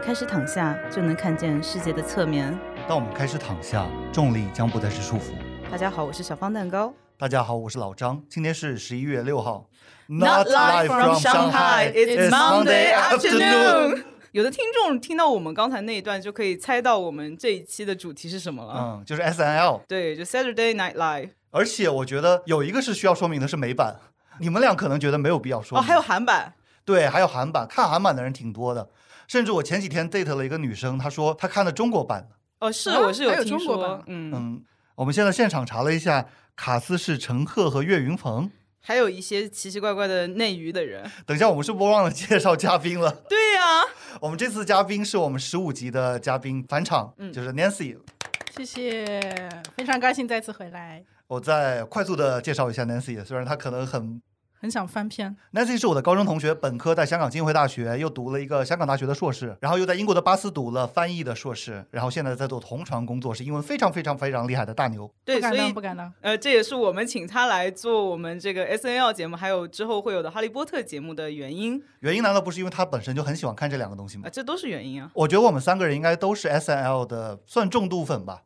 [0.00, 2.58] 们开始躺下，就能看见世界的侧面。
[2.88, 5.32] 当我们开始躺下，重力将不再是束缚。
[5.70, 6.90] 大家好，我是小方蛋糕。
[7.18, 8.22] 大家好，我是老张。
[8.26, 9.66] 今天是十一月六号。
[10.06, 14.04] Not live from Shanghai, it's Monday afternoon.
[14.32, 18.72] 有的听众听到我们刚才那一段，就可以猜到我们这一期的主题是什么了。
[18.74, 19.82] 嗯，就是 S N L。
[19.86, 21.32] 对，就 Saturday Night Live。
[21.50, 23.96] 而且我觉得有一个是需要说明的，是美版。
[24.38, 26.54] 你们俩可能觉得没有必要说哦，还有韩版。
[26.86, 28.88] 对，还有韩版，看韩版的人挺多的。
[29.30, 32.34] 甚至我前几天 date 了一个女生，她说她看的中国版的。
[32.58, 34.02] 哦，是，啊我是有听说中国版。
[34.08, 34.64] 嗯，嗯，
[34.96, 38.50] 我们现在现场查了一下，卡斯是陈赫和岳云鹏。
[38.80, 41.08] 还有一些奇奇怪怪的内娱的人。
[41.24, 43.08] 等一下，我们是不是忘了介绍嘉宾了？
[43.28, 43.84] 对呀、
[44.20, 47.96] 我们这次嘉宾是我们十五集的嘉宾返场，嗯就是 Nancy。
[48.56, 54.20] 谢谢，非常高兴再次回来，我再快速的介绍一下 Nancy，虽然她可能很
[54.60, 55.34] 很想翻篇。
[55.54, 65.10] Nancy 是我的高中同学，本科在香港浸会大学，又读了一个香港大学的硕士，然后又在英国的巴斯读了翻译的硕士，然后现在在做同传工作，是英文非常非常非常厉害的大牛。
[65.24, 66.12] 对，不敢当，所以不敢当。
[66.20, 74.30] 呃，这也是我们请他来做我们这个 S N L 节目，还有之后会有的哈利波特节目的原因原因难道不是因为他本身就很喜欢看这两个东西吗啊、吗？
[74.30, 75.10] 这都是原因啊。
[75.14, 78.42] 我觉得我们三个人应该都是 S N L 的算重度粉吧。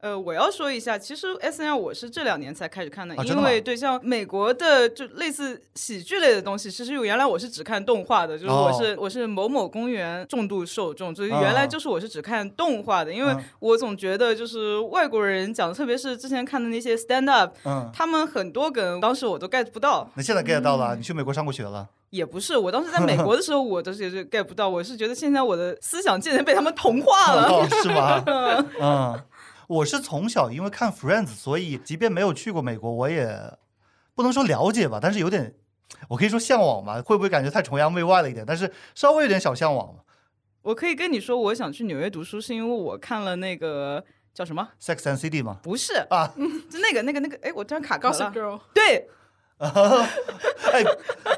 [0.00, 20.08] 呃，我要说一下，其实 S N L 我是这两年才开始看的，因为对像美国的就类似喜剧类的东西，其实原来我是只看动画的，就是我是、哦我是某某公园重度受众，就是原来啊就是我是只看动画的，因为嗯我总觉得就是外国人讲，特别是之前看的那些 stand up，嗯，他们很多梗当时我都 get 不到。
[20.14, 21.88] 那现在 get 到了，嗯你去美国上过学了。
[22.10, 24.68] 也不是，我当时在美 国的时候，我都是 get 不到。
[24.68, 27.48] 我是觉得现在我的思想竟然被他们同化了。
[27.50, 28.22] 哦，是吗？
[28.80, 29.20] 嗯，
[29.68, 33.58] 我是从小因为看 Friends，所以即便没有去过美国，我也
[34.14, 35.54] 不能说了解吧，但是有点，
[36.08, 37.02] 我可以说向往吧。
[37.02, 38.44] 会不会感觉太崇洋媚外了一点？
[38.46, 40.00] 但是稍微有点小向往嘛。
[40.62, 44.04] 我可以跟你说，我想去纽约读书，是因为我看了那个
[44.34, 45.58] 叫什么？Sex and City 吗。
[45.62, 46.32] 不是啊，
[46.70, 48.32] 就那个那个那个，哎，我突然卡壳 Gossip 了。
[48.32, 49.08] Girl，对，
[50.72, 50.84] 哎，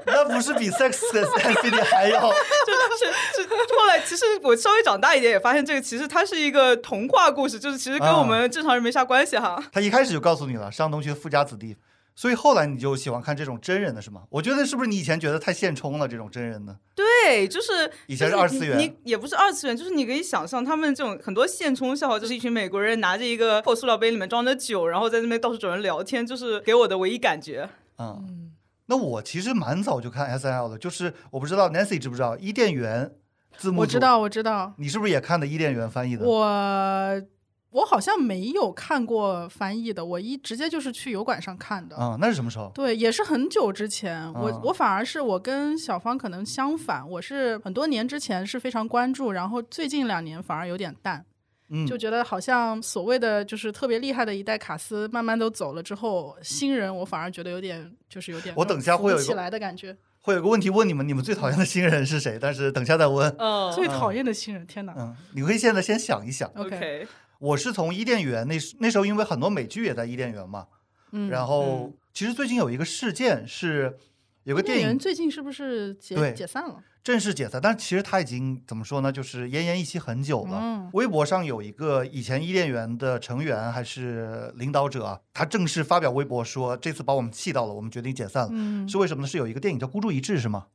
[0.06, 2.20] 那不是比 Sex and City 还要？
[2.20, 9.62] 就是是后来，其实我稍微长大一点也发现，这个其实它是一个童话故事，就是其实跟啊我们正常人没啥关系哈。
[9.72, 11.76] 他一开始就告诉你了，上东区的富家子弟。
[12.16, 14.22] 所以后来你就喜欢看这种真人的是吗？
[14.30, 16.76] 我觉得是不是你以前觉得太现充了这种真人的？
[16.96, 27.68] 对，就是以前是二次元也不是二次元，就是你可以想象他们这种很多现充笑话，就是一群美国人拿着一个破塑料杯，里面装着酒，然后在那边到处找人聊天，就是给我的唯一感觉。
[27.98, 28.52] 嗯，嗯，
[28.86, 32.36] 那我其实蛮早就看 S L 的，就是我不知道 Nancy 知不知道？
[32.38, 33.12] 伊甸园
[33.56, 36.24] 字幕我知，道，我知道，你是不是也看的伊甸园翻译的？
[36.26, 37.22] 我
[37.70, 41.94] 我好像没有看过翻译的，我一直接就是去油管上看的。
[41.96, 42.70] 啊、那是什么时候？
[42.74, 51.24] 对，也是很久之前，我嗯我反而是我跟小芳可能相反，我是很多年之前是非常关注，然后最近两年反而有点淡，
[51.70, 59.96] 嗯，就觉得好像所谓的就是特别厉害的一代卡斯慢慢都走了之后，新人我反而觉得有点就是有点我等下会有起来的感觉。
[60.20, 62.38] 会有个问题问你们，你们最讨厌的新人是谁？
[62.38, 63.32] 但是等下再问。
[63.38, 66.50] 嗯最讨厌的新人，天哪嗯，你可以现在先想一想。
[66.54, 67.06] ！OK，OK，
[67.38, 70.66] 我是从伊甸园那时那时候，因为很多美剧也在伊甸园嘛，
[71.12, 73.96] 嗯，然后其实最近有一个事件是
[74.44, 76.82] 有个电影最近是不是解解散了？
[77.08, 80.58] 正式解散，但其实他已经怎么说呢，就是奄奄一息很久了。
[80.60, 88.50] 嗯微博上有一个以前伊甸园的成员还是领导者啊，他正式发表微博说，这次把我们气到了，我们决定解散了。
[88.52, 89.26] 嗯，是为什么呢？
[89.26, 90.66] 是有一个电影叫《孤注一掷》，是吗？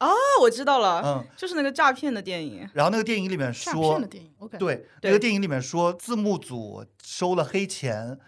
[0.00, 0.08] 哦，
[0.42, 2.68] 我知道了，嗯，就是那个诈骗的电影。
[2.74, 8.18] 然后那个电影里面说诈说骗的，电影，OK，，对，那个电影里面说字幕组收了黑钱，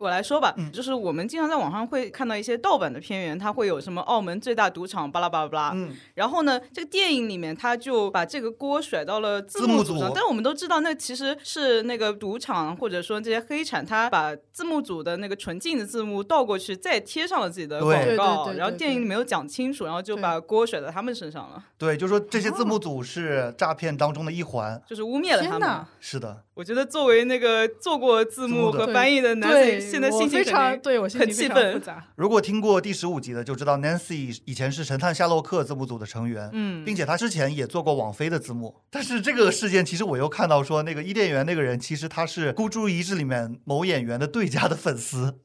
[0.00, 0.72] 我来说吧，嗯。
[0.72, 5.72] 就是我们经常在网上会看到一些盗版的片源，它会有什么澳门最大赌场巴拉巴拉巴拉。
[5.74, 24.80] 嗯，然后呢，这个电影里面他就把这个锅甩到了字字幕组上，但我们都知道，那其实是那个赌场或者说这些黑产，他把字幕组的那个纯净的字幕倒过去，再贴上了自己的广告，对对对然后电影里没有讲清楚，然后就把锅甩到他们身上了，对，就说这些字幕组是诈骗当中的一环。
[24.86, 25.84] 就是污蔑了他们。
[26.00, 31.80] 是的，我觉得作为那个做过字幕和翻译的男对，子，现在心情我非常对我心很气愤。
[32.16, 38.76] 如果听过第十五集的就知道，Nancy 以前是《神探夏洛克》字幕组的成员，嗯并且他之前也做过网飞的字幕。
[38.90, 45.36] 但是这个事件，其实我又看到说，那个伊甸园那个人，其实他是《孤注一掷》里面某演员的对家的粉丝。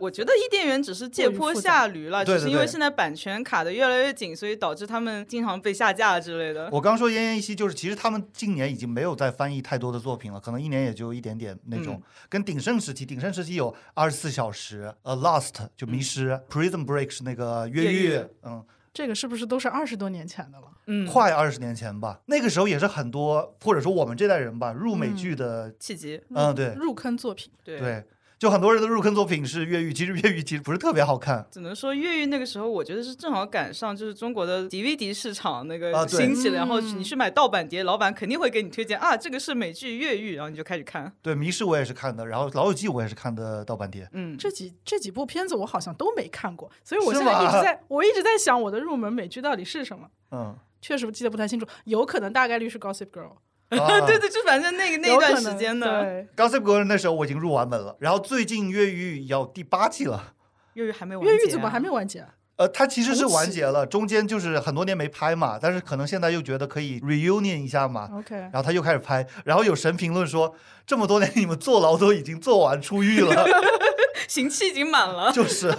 [0.00, 6.68] 我觉得伊甸园只是借坡下驴了，对对只是因为现在版权卡的越来越紧，所以导致他们经常被下架之类的。
[6.72, 11.94] 我刚说奄奄一息，就是其实他们近年已经没有再翻译太多的作品了，可能一年也就一点点那种。
[11.94, 18.64] 嗯跟鼎盛时期，鼎盛时期有二十四小时，，A，Lost 就迷失、p r i s o n Break 是那个越越狱狱，嗯，
[18.94, 20.66] 这个是不是都是二十多年前的了？
[20.86, 22.20] 嗯，快二十年前吧。
[22.26, 27.50] 那个时候也是很多，或者说我们这代人吧，入美剧的，契机，嗯，对入坑作品。
[27.64, 27.80] 对。
[27.80, 28.04] 对，
[28.40, 31.46] 就很多人的入坑作品是越狱，其实越狱其实不是特别好看。
[31.50, 41.12] 只能说越狱那个时候，我觉得是正好赶上就是中国的 DVD 市场那个兴起了，然后嗯你去买盗版碟，老板肯定会给你推荐啊，这个是美剧越狱，然后你就开始看。
[41.20, 44.08] 对，迷失我也是看的，然后老友记我也是看的盗版碟。
[44.14, 50.08] 嗯，这几这几部片子我好像都没看过，所以我现在一直在， 我一直在想我的入门美剧到底是什么。
[50.30, 53.32] 嗯，确实记得不太清楚，有可能大概率是 Gossip Girl，
[53.70, 60.34] 啊 对对，就反正那个那段能时间的对，Gossip Girl 那时候我已经入完门了，然后最近越狱要第八季了。
[60.74, 61.88] 越狱还没完、越狱怎么还没？
[61.88, 62.28] 完结啊？
[62.56, 70.54] 呃，它其实是完结了，中间就是很多年没拍嘛，但是可能现在又觉得可以 reunion 一下嘛，OK，然后他又开始拍，然后有神评论说，
[70.86, 73.46] 这么多年你们坐牢都已经坐完出狱了，
[74.28, 75.32] 刑期已经满了。
[75.32, 75.70] 就是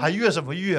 [0.00, 0.78] 还越什么狱？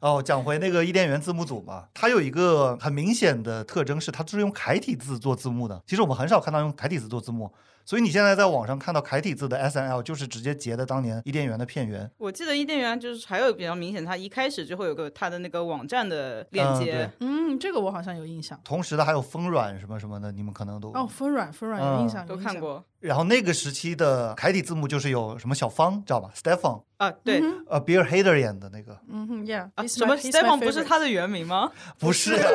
[0.00, 5.82] 哦，讲回那个伊甸园字幕组嘛，它有一个很明显的特征是，它是用楷体字做字幕的。
[5.86, 7.52] 其实我们很少看到用楷体字做字幕，
[7.86, 12.10] 所以你现在在网上看到楷体字的 S N L，就是直接截的当年伊甸园的片源。
[12.18, 18.60] 我记得伊甸园就是还有比较明显，它一开始就会有个它的那个网站的链接嗯，嗯，这个我好像有印象。
[18.64, 22.52] 同时的还有风软什么什么的，你们可能都哦，风软，风软有印嗯象，有印象。
[22.52, 27.08] 都看过然后那个时期的楷体字幕就是有什么小芳知道吧？Stefan，啊。
[27.22, 31.70] 对嗯呃，Bill Hader 演的那个，嗯哼，Yeah，什么 Stefan 不是他的原名吗？
[32.00, 32.50] 不是， 以为他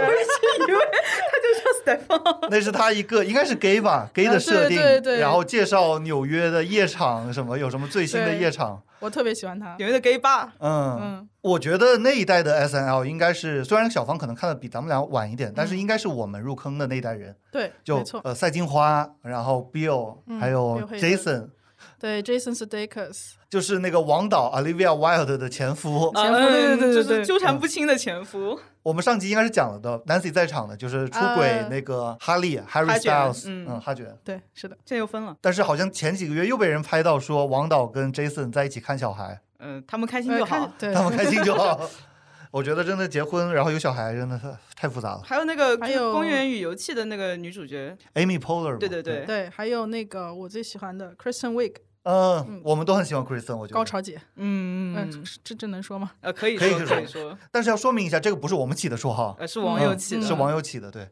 [0.68, 1.31] 就叫 Stefan。
[2.50, 9.75] 那是他一个应该是 gay 吧，gay 啊的设定，对对对然后介绍纽约的夜场什么有什么最新的夜场，我特别喜欢他。
[9.78, 11.00] 纽约的 gay bar，嗯。
[11.01, 18.04] 嗯，我觉得那一代的 S N L 应该是，虽然小芳可能看的比咱们俩晚一点，但是应该是我们入坑的那一代人，对，就。
[18.24, 21.50] 呃赛金花，然后 Bill，、嗯还有 Jason，
[22.00, 26.12] 对，Jason Sudeikis， 就是那个王导 Olivia Wilde 的前夫。
[26.16, 28.60] 前夫对对对对就是纠缠不清的前夫。
[28.83, 34.18] 我们上集应该是讲了的，Nancy 在场的，就是出轨啊那个哈利、Harry Styles，嗯嗯，哈卷。
[34.24, 40.72] 对，是的，现在又分了，但是好像前几个月又被人拍到说王导跟 Jason 在一起看小孩，嗯，他们开心呃就好。
[40.80, 41.80] 对，他们开心就好。
[42.51, 44.45] 我觉得真的结婚然后有小孩真的是
[44.75, 45.22] 太复杂了。
[45.24, 53.75] 还有那个还有公园与游戏的那个女主角，Amy Poehler，对对对，对，还有那个我最喜欢的 Kristen Wiig 嗯，我们都很喜欢 Kristen，我觉得。
[53.75, 56.12] 高潮姐，嗯嗯，这这这能说吗？
[56.21, 60.89] 呃，可以说可以说可以说，但是要说明一下，这个不是我们起的绰号，呃，是网友嗯起的，是网友起的。
[60.89, 61.07] 对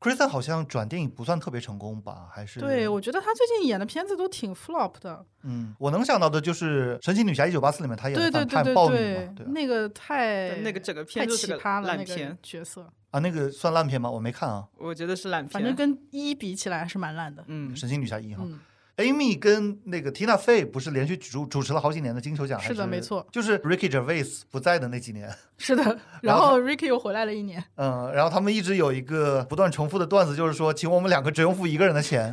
[0.00, 2.28] ，Kristen 好像转电影不算特别成功吧？
[2.32, 5.24] 还是对，我觉得他最近演的片子都挺 flop 的。
[5.44, 14.10] 嗯，我能想到的就是《神奇女侠一九八四》里面她演的反派豹女对嘛，对啊那个太那个整个片就是个奇葩了，那烂片个，角色，啊，那个算烂片吗？
[14.10, 15.50] 我没看啊，我觉得是烂片。
[15.52, 17.44] 反正跟一比起来还是蛮烂的。
[17.46, 18.42] 嗯《神奇女侠一》哈。
[18.44, 18.58] 嗯，
[18.98, 22.60] Amy 跟那个 Tina Fey 不是连续主主持了好几年的金球奖？
[22.60, 25.82] 是的没错就是 Ricky Gervais 不在的那几年， 是的。
[26.20, 32.32] 然然后后 Ricky 又回来了一年，嗯，然后他们一直有一个不断重复的段子，就是说，请我们两个只用付一个人的钱，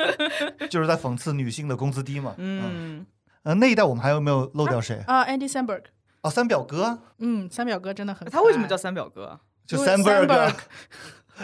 [0.70, 2.34] 就是在讽刺女性的工资低嘛。
[2.38, 3.06] 嗯，嗯，
[3.42, 5.04] 呃，那一代我们还有没有漏掉谁？
[5.06, 5.82] 啊，Andy Samberg，
[6.22, 8.26] 哦，三表哥，嗯，三表哥真的很。
[8.30, 9.40] 他为什么叫三表哥啊？
[9.66, 10.54] 就因为 Sandberg，Sandberg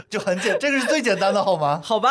[0.09, 1.81] 就很简，这个是最简单的好吗？
[1.85, 2.11] 好吧，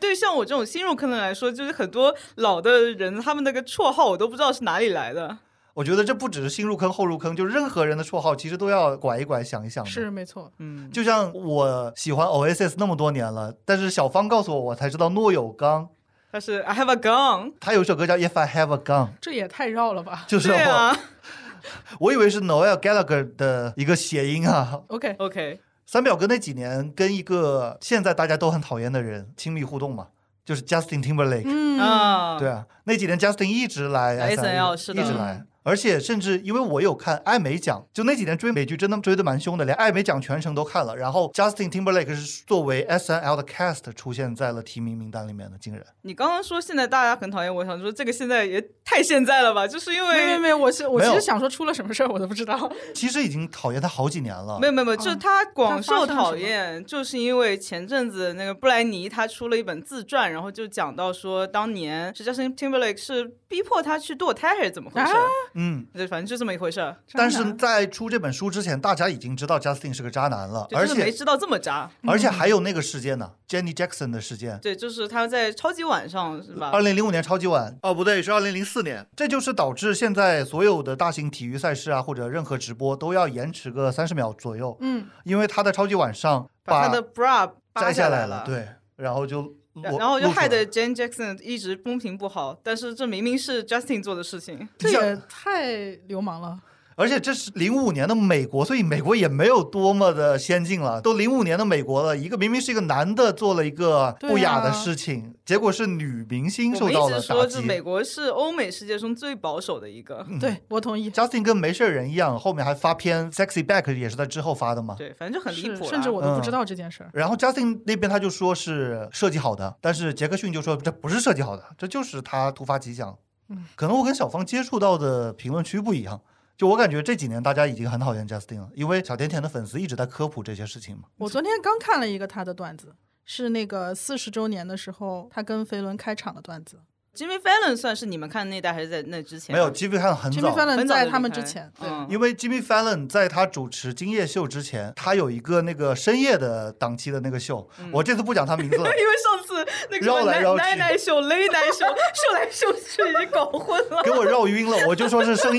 [0.00, 5.38] 对于像我这种新入坑的来说，就是很多老的人，他们那个绰号我都不知道是哪里来的。
[5.74, 9.88] 我觉得这不只是新入坑后入坑，就任何人的绰号其实都要拐一拐想一想的。
[9.90, 15.88] 是没错，嗯，就像我喜欢 Oasis 那么多年了，但是小芳告诉我，我才知道诺有刚，
[16.32, 17.52] 他是 I have a gun。
[17.60, 20.98] 他有一首歌叫 If I Have a Gun，这也太绕了吧就是啊
[22.00, 24.80] 我以为是 Noel Gallagher 的一个谐音啊。
[24.88, 25.60] ？OK，，OK，
[25.90, 30.08] 三表哥那几年跟一个现在大家都很讨厌的人亲密互动嘛，
[30.44, 31.44] 就是 Justin Timberlake。
[31.46, 31.78] 嗯。
[31.78, 35.02] 啊，对啊，那几年 Justin 一直来来 SNL 一是的。
[35.02, 40.96] 直来，而且甚至因为我有看艾美奖，就那几年追美剧真的追的蛮凶的，连艾美奖全程都看了。
[40.96, 45.84] 然后 Justin Timberlake 是作为 SNL 的 cast 出现在了提名名单里面的，竟然。
[46.02, 49.68] 你刚刚说现在大家很讨厌，我想说这个现在也太现在了吧？
[49.68, 52.72] 就是因为没没没，我是我其实想说出了什么事儿我都不知道。
[52.94, 54.58] 其实已经讨厌他好几年了。
[54.58, 65.28] 没有没有没有，就是他广受讨厌，就是因为前阵子那个布莱尼他出了一本自传，然后就讲到说当年是 Justin Timberlake 是逼迫他去堕胎还是怎么回事儿？
[65.60, 71.90] 嗯，对，反正就这么一回事儿，但是在出这本书之前，大家已经知道 Justin 是个渣男了，而且没知道这么渣。
[72.06, 74.56] 而且还有那个事件呢，Jenny Jackson 的事件。
[74.62, 76.80] 对，就是他在超级晚上是吧二？
[76.80, 79.04] 零零五年超级晚哦，不对，是二零零四年。
[79.16, 94.68] 这就是导致现在所有的大型体育赛事啊，或者任何直播都要延迟个三十秒左右，嗯，因为他在超级晚上把他的 bra 扒摘下来了，，对，然后就裸然然后就害得 Jane Jackson 一直风评不好，但是这明明是 Justin 做的事情。
[94.78, 96.58] 这也太流氓了。
[96.98, 101.00] 而且这是零五年的美国，所以美国也没有多么的先进了。
[101.00, 107.26] 都零五年的美国了，一个明明是一个男的做了一个不雅的事情，结果是女明星受到了打击。
[107.28, 110.26] 说是美国是欧美世界中最保守的一个。
[110.40, 111.08] 对我同意。
[111.08, 114.96] Justin 跟没事人一样，后面还发片 Sexy Back 也是在之后发的嘛。
[114.98, 117.10] 对，反正就很离谱，甚至我都不知道这件事儿。
[117.12, 123.16] 然后 Justin 那边他就说是设计好的，但是杰克逊就说这不是设计好的，这就是他突发奇想。
[123.50, 126.20] 嗯，可能我跟小芳接触到的评论区不一样。
[126.58, 131.04] 就我感觉这几年大家已经很讨厌 Justin 了，因为小甜甜的粉丝一直在科普这些事情嘛。
[131.18, 136.80] 我昨天刚看了一个他的段子，是那个四十周年的时候他跟飞轮开场的段子。
[137.14, 139.52] Jimmy Fallon 算是你们看那代还是在那之前？
[139.52, 141.72] 没有，Jimmy Fallon 很早，很早在他们之前。
[141.78, 147.68] 对，因为 Jimmy Fallon 在他主持今夜秀之前，他有一个那个深夜的档期的那个秀。
[147.92, 149.47] 我这次不讲他名字了， 因为上次
[149.90, 154.76] 那个奶奶奶秀、雷奶秀秀 来秀去已经搞混了，给我绕晕了。
[154.86, 155.50] 我就说是深，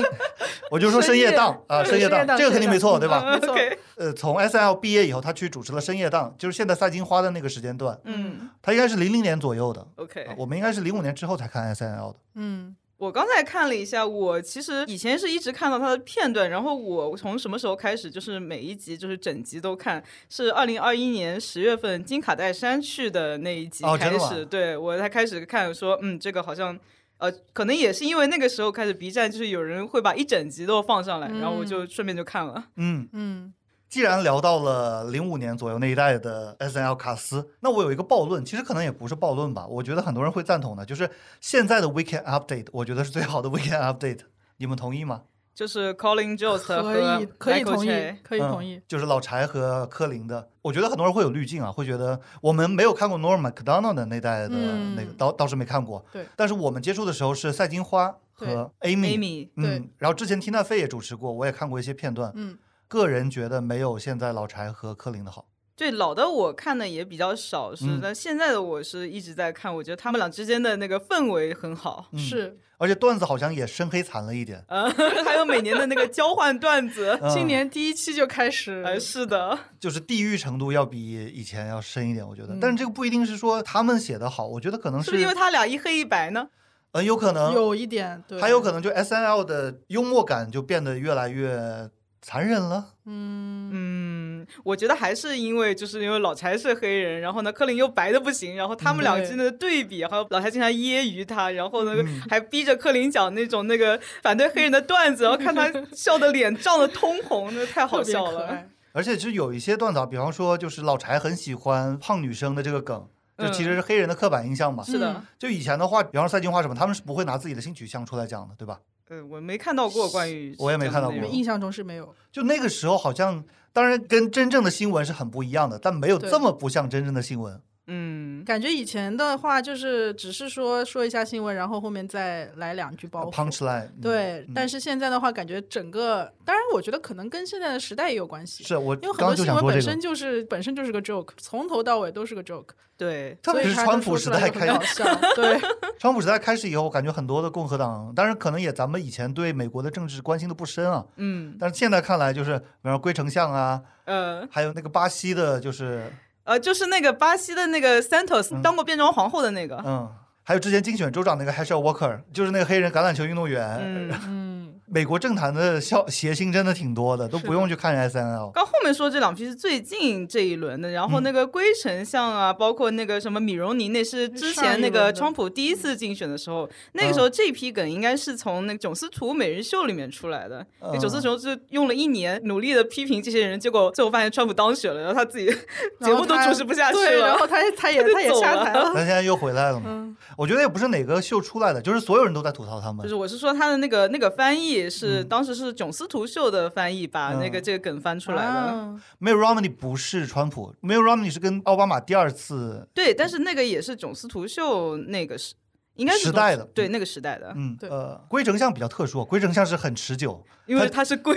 [0.70, 3.22] 我就说深夜档啊，深夜档，这个肯定没错，对吧？
[3.34, 3.56] 没错。
[3.96, 7.98] 呃，从 S L 毕业以后，他去主持了深夜档，就是现在赛金花的那个时间段。
[8.04, 9.86] 嗯，他应该是零零年左右的。
[9.96, 12.16] OK，我们应该是零五年之后才看 S L 的。
[12.36, 26.78] 嗯，我刚才看了一下，我其实以前是一直看到它的片段，然后我从什么时候开始，就是每一集就是整集都看，是二零二一年十月份金卡戴珊去的那一集开始，对我才开始看，说嗯，这个好像
[27.16, 33.08] 呃，可能也是因为那个时候开始 B 站就是有人会把一整集都放上来，然后我就顺便就看了，嗯。
[33.14, 33.54] 嗯。
[33.90, 44.20] 既然聊到了零五年左右那一代的 S N L 卡斯，那我有一个暴论，其实可能也不是暴论吧，我觉得很多人会赞同的，就是现在的 Weekend Update，我觉得是最好的 Weekend Update，
[44.58, 45.22] 你们同意吗？
[45.52, 47.90] 就是 Colin Jost 可以可以同意，
[48.22, 54.56] 可以同意，就是老柴和柯林的，我觉得很多人会有滤镜啊，会觉得我们没有看过 Norm Macdonald 的那代的
[54.94, 62.56] 那个，倒倒是没看过，对，但是我们接触的时候是赛金花和 Amy，嗯，然后之前 Tina Fey 也主持过，我也看过一些片段，嗯。
[62.90, 65.46] 个人觉得没有现在老柴和柯林的好。
[65.76, 72.58] 对老的我看的也比较少，是但现在的我是一直在看，我觉得他们俩之间的那个氛围很好，是。
[72.78, 74.64] 而且段子好像也深黑惨了一点。
[74.68, 74.90] 呃，
[75.24, 78.82] 还有每年的那个交换段子，今年第一期就开始。
[78.84, 82.58] 哎，是的，就是地域程度要比以前要深一点，我觉得。
[82.60, 86.48] 但是这个不一定是说他们写的好，我觉得可能是因为他俩一黑一白呢。
[86.92, 88.38] 嗯，有可能有一点，对。
[88.40, 91.88] 还有可能就 S N L 的幽默感就变得越来越。
[92.22, 93.70] 残忍了，嗯。
[93.72, 108.66] 嗯，我觉得还是因为就是因为老柴是黑人，然后呢，柯林又白的不行，然后他们俩之间的对比，还有老柴经常揶揄他，然后呢还逼着柯林讲那种那个反对黑人的段子，然后看他 笑的脸涨得通红，那太好笑了。
[108.92, 113.06] 而且就有一些段子，比方说就是老柴很喜欢胖女生的这个梗，
[113.38, 114.82] 就其实是黑人的刻板印象嘛。
[114.82, 118.80] 是的，就以前的话，比方说赛金花什么，他们是不会拿自己的性取向出来讲的，对吧？
[119.10, 122.14] 嗯，我没看到过关于，我也没看到过，印象中是没有。
[122.30, 127.60] 就那个时候，好像当然跟真正的新闻是很不一样的，但没有这么不像真正的新闻。
[127.92, 133.32] 嗯，感觉以前的话就是只是说说一下新闻，然后后面再来两句包袱。
[133.32, 133.88] Punch line。
[134.00, 138.62] 对，但是现在的话，感觉整个，当然我觉得可能跟现在的时代也有关系。
[138.62, 142.68] 是我因为很多新闻本身就是本身就是个 joke，从头到尾都是个 joke。
[142.96, 145.02] 对，特别是川普时代开始，
[145.34, 145.58] 对，
[145.98, 151.04] 川普时代开始以后，我感觉很多的共和党，当然可能也咱们以前对美国的政治关心的不深啊。
[151.16, 151.56] 嗯。
[151.58, 156.04] 但是现在看来，就是比方说龟丞相啊，嗯，还有那个巴西的，就是。
[156.44, 160.10] 呃，就是那个巴西的那个 Santos 当过变装皇后的那个，嗯，
[160.42, 163.78] 还有之前竞选州长那个 h a s h e Walker，就是那个黑人橄榄球运动员，
[164.26, 164.49] 嗯。
[164.92, 168.50] 美国政坛的笑谐星真的挺多的，都不用去看 S N L。
[168.52, 180.66] 刚后面说这两批是最近这一轮的，然后那个龟丞相啊，包括那个什么米荣尼，那是之前那个川普第一次竞选的时候，那个时候这批梗应该是从那个囧司图美人秀里面出来的。
[180.98, 185.46] 囧司图是用了一年努力的批评这些人，结果最后发现川普当选了，然后他自己
[186.02, 190.16] 节目都主持不下去了，然后他他也 他也下台了，他现在又回来了嘛？
[190.36, 193.02] 我觉得也不是哪个秀出来的，就是所有人都在吐槽他们。
[193.02, 195.74] 就是我是说他的那个那个翻译是当时是。
[195.80, 198.94] 囧司图秀的翻译把那个这个梗翻出来的。
[199.18, 202.86] 没有 Romney 不是川普，没有 Romney 是跟奥巴马第二次。
[202.92, 205.54] 对，但是那个也是囧司图秀那个是
[205.94, 207.50] 应该是时代的，对那个时代的。
[207.56, 207.88] 嗯，对。
[207.88, 211.34] 呃，龟丞相比较特殊，龟丞相是很持久，因为他是龟，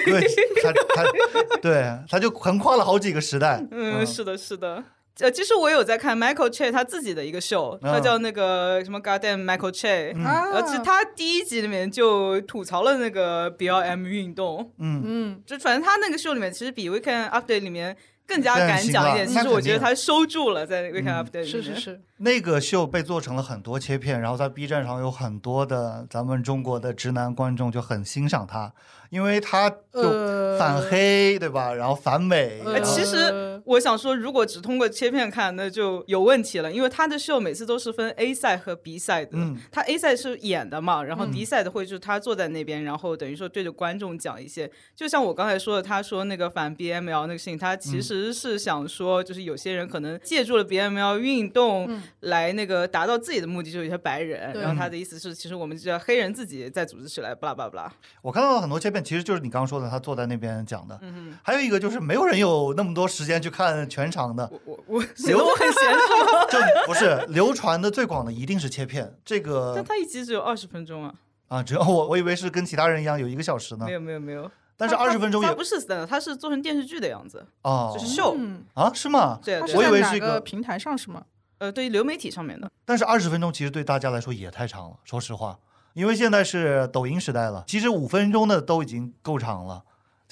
[0.62, 1.04] 他他
[1.62, 3.66] 对他就横跨了好几个时代。
[3.72, 4.84] 嗯，是的，是的。
[5.20, 10.14] 呃，其实我有在看 Michael Che 他自己的一个秀，他叫那个什么 Goddamn Michael Che，
[10.52, 15.04] 而且他第一集里面就吐槽了那个 BLM 运动，嗯。
[15.06, 19.28] 嗯，就反正他那个秀里面其实比 Weekend Update 里面更加敢讲一点。
[19.28, 21.48] 其实我觉得他收住了在《Weekend Update》里面。
[21.48, 28.74] 是是是，那个秀被做成了很多切片，然后在 B 站上有很多的咱们中国的直男观众就很欣赏他，
[29.12, 30.58] 因为他就呃。
[30.58, 31.74] 反黑，对吧？
[31.74, 39.32] 然后反美，呃其实我想说，如果只通过切片看，那就有问题了，因为他的秀每次都是分 A 赛和 B 赛的。
[39.36, 57.94] 嗯他 A 赛是演的嘛，然后嗯 B 赛的会就是他坐在那边，然后等于说对着观众讲一些，就像我刚才说的，他说那个反 BML 那个事情，他其实是想说，就是有些人可能借助了 BML 运动来那个达到自己的目的，就是有些白人，对然后他的意思是，其实我们叫黑人自己再组织起来，巴拉巴拉巴拉。
[58.22, 61.00] 我看到了很多切片，其实就是你刚刚说的，他坐在那边讲的。
[61.02, 66.46] 嗯还有一个就是没有人有那么多时间去看全场的，我我我显得我很闲是吗？
[66.52, 66.58] 就
[66.88, 69.16] 不是流传的最广的一定是切片。
[69.24, 71.14] 这个但它一集只有二十分钟啊。
[71.50, 78.34] 啊，只有我我以为是跟其他人一样有一个小时呢没，有没有没有，但是它二十分钟也不是 stand，它是做成电视剧的样子，哦就是秀。
[78.36, 79.40] 嗯，啊是吗？
[79.44, 81.24] 对我以为是一个平台上是吗？
[81.60, 85.60] 呃，对于流媒体上面的，但是二十分钟其实对大家来说也太长了，说实话，
[85.94, 89.84] 因为现在是抖音时代了，其实五分钟的都已经够长了，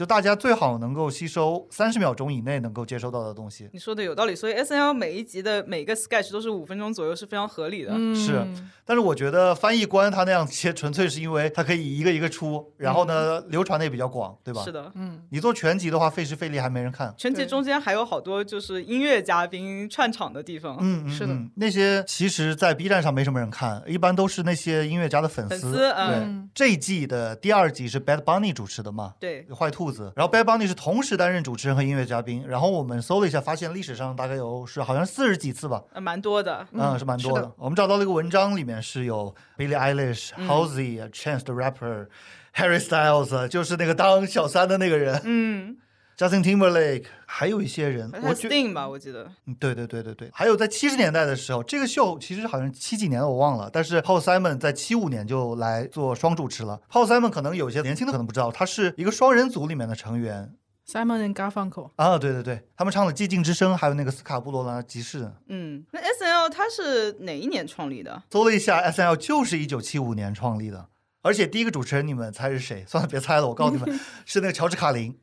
[0.02, 3.70] 就大家最好能够吸收三十秒钟以内能够接收到的东西。
[3.72, 4.36] 你说的有道理。
[4.36, 7.92] 所以 S N L 每一集的每个 sketch 都是五分钟左右，是非常合理的。
[7.94, 8.44] 嗯，是
[8.84, 14.64] 但是我觉得翻译官他那样切，纯粹是因为他可以一个一个出，然后呢、流传的也比较广，对吧？
[14.64, 14.92] 是的。
[14.96, 17.14] 嗯，你做全集的话，费时费力还没人看。
[17.16, 25.52] 全集中间还有好多就是音乐嘉宾串场的地方，嗯，嗯是的嗯那些其实，在 B 站上没什么人看，一般都是那些音乐家的粉丝。
[25.52, 29.14] 粉丝对，嗯这一季的第二集是 Bad Bunny 主持的嘛？
[29.20, 36.66] 对，坏兔子，然后 Bad Bunny 是同时担任主持人和音乐嘉宾，然后我们搜了一下，发现历史上大概有是好像四十几次吧，呃蛮多的。
[36.72, 37.42] 嗯，是蛮多的。
[37.42, 42.08] 的我们找到了一个文章，里面是有 Billie Eilish、嗯 Halsey、Chance the Rapper、
[42.56, 45.78] Harry Styles，就是那个当小三的那个人嗯，
[46.22, 49.32] ，Justin Timberlake，还有一些人，我觉 Sting 吧，我记得。
[49.48, 56.80] 嗯对对对对对，还有在七十年代的时候，这个秀其实好像七几年的我忘了，但是 Paul Simon 在七五年就来做双主持了。
[56.92, 60.54] Paul Simon 可能有些年轻的可能不知道，他是一个双人组里面的成员。
[60.88, 65.32] Simon and Garfunkel，啊，对对对，他们唱了《寂静之声》，还有那个斯卡布罗拉集市。
[65.48, 68.22] 嗯，那 S N L 它是哪一年创立的？
[68.30, 70.88] 搜了一下，S N L 就是一九七五年创立的，
[71.22, 72.84] 而且第一个主持人你们猜是谁？
[72.86, 75.16] 算了，别猜了，我告诉你们， 是那个乔治卡林，哦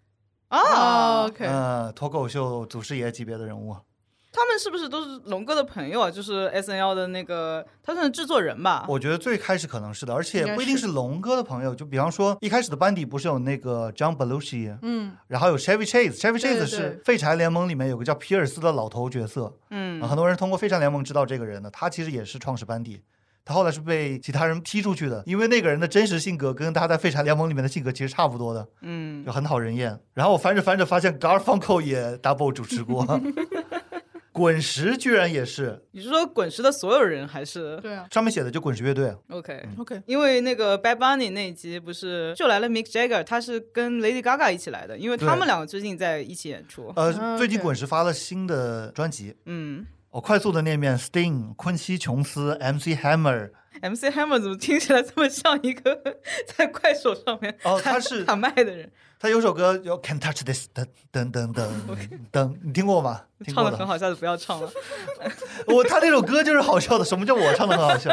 [0.48, 3.76] 啊，，OK，呃，脱口秀祖师爷级别的人物。
[4.30, 6.10] 他们是不是都是龙哥的朋友啊？
[6.10, 8.84] 就是 S N L 的那个，他算是制作人吧？
[8.86, 23.02] 我觉得最开始可能是的，而且不一定是是龙哥的朋友，就比方说一开始的班底不是有那个 John Belushi，嗯，然后有 Chevy Chase，Chevy Chase 是废柴联盟里面有个叫皮尔斯的老头角色，嗯啊，很多人通过废柴联盟知道这个人的，他其实也是创始班底。
[23.48, 29.98] 他后来是被其他人踢出去的，因为那个人的真实性格跟他在废柴联盟里面的性格其实差不多的，嗯，就很讨人厌。
[30.12, 33.18] 然后我翻着翻着发现 Garfunkel 也 double 主持过，
[34.32, 39.12] 滚石居然也是，你是说滚石的所有人还是对啊上面写的就滚石乐队。
[39.30, 46.92] OK？，OK，因为那个 Bad Bunny 那一集不是就来了 Mick Jagger，他是跟 Lady Gaga 一起来的，因为他们两个最近在一起演出。
[46.96, 53.50] 呃，啊最近滚石发了新的专辑，嗯我快速的念遍 Sting、昆西琼斯、MC Hammer。
[53.82, 56.00] ，MC Hammer 怎么听起来这么像一个
[56.56, 58.90] 在快手上面哦，他是喊麦的人？
[59.20, 61.68] 他有首歌叫 Can't Touch This，噔噔噔噔
[62.32, 63.22] 噔，你听过吗？
[63.44, 63.70] 听过的。
[63.70, 64.70] 唱的很好，下次不要唱了。
[65.68, 68.10] 我他那首歌就是好笑的，什么叫我唱的很好笑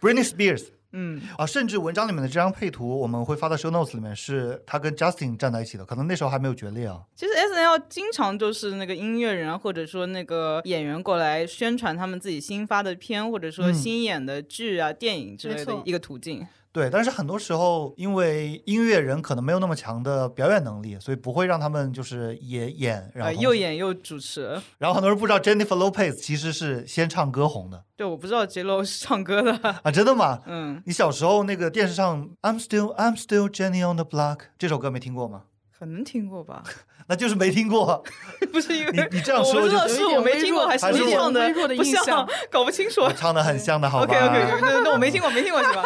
[0.00, 7.02] ？Britney Spears 嗯，啊，甚至文章里面的这张配图我们会发到 show notes 里面，是他跟 Justin 站在一起的，可能那时候还没有决裂啊。
[7.16, 16.46] 其实 S N L 经常就是那个音乐人啊，或者说那个演员过来宣传他们自己新发的片，或者说嗯新演的剧啊、电影之类的一个途径。
[16.74, 24.60] 对，但是很多时候因为音乐人可能没有那么强的表演能力，所以不会让他们就是也演，然呃，后又演又主持。
[24.78, 29.52] 然后很多人不知道 Jennifer Lopez 其实是先唱歌红的对，我不知道 J Lo 是唱歌的。
[29.84, 30.40] 啊，真的吗？
[30.46, 35.44] 嗯，你小时候那个电视上 I'm still I'm still Jenny on the block 这首歌没听过吗？
[35.84, 36.62] 可能听过吧？
[37.06, 38.02] 那就是没听过。
[38.50, 43.12] 不是因为你你这样说我不知道就是我没听过还还是你唱的微弱的不像，搞不清楚我。
[43.12, 45.82] 唱的很像的，好吧 OK OK，那那我没听过，没听过是吧？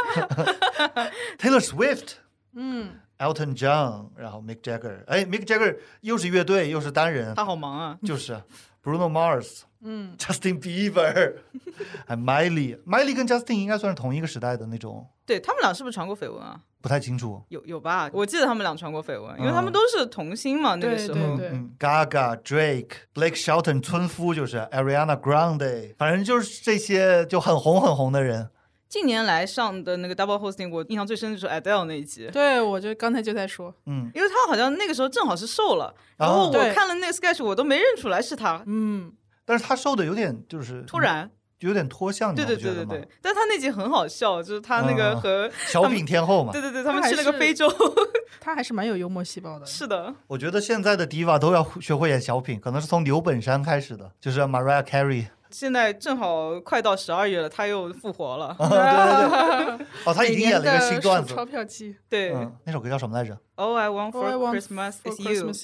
[1.38, 2.12] Taylor Swift、
[2.54, 7.98] 嗯，Elton John，然后 Mick Jagger，哎，Mick Jagger 又是乐队又是单人，他好忙啊。
[8.04, 8.40] 就是
[8.84, 11.34] Bruno Mars，嗯，Justin Bieber，
[12.06, 16.60] 还 Miley，Miley 跟 Justin 应该算是同一个时代的那种，对他们俩是不是传过绯闻啊？
[16.80, 17.42] 不太清楚。
[17.48, 18.08] 有有吧？
[18.12, 21.14] 我记得他们俩传过绯闻，因为嗯他们都是童星嘛，那个时候。
[21.14, 28.50] 对对对嗯，Gaga、Drake、Blake Shelton 村夫就是 Ariana Grande，反正就是这些就很红很红的人。
[28.88, 39.12] 近年来上的那个 double hosting，我印象最深的就是 Adele 那一集，对，我就刚才就在说，嗯，因为他好像那个时候正好是瘦了，然后哦我看了那个 sketch，我都没认出来是他，嗯，
[39.48, 41.30] 但是他瘦的有点就是突然，
[41.60, 46.60] 有点脱相，对你不觉得吗对对对对，但他那集很好笑，就是他那个嗯和小品天后嘛对。
[46.60, 47.66] 对对，他们还去那个非洲，
[48.38, 49.64] 他还是蛮有幽默细胞的。
[49.64, 55.26] 是的，我觉得现在的 diva 都要学会演小品，可能是从刘本山开始的，就是 Mariah Carey。
[55.50, 61.34] 现在正好快到十二月了，他又复活了，对 对对， 哦，他已经演了一个新段子。
[61.34, 65.12] 钞票季对嗯，那首歌叫什么来着？，All I Want for Christmas for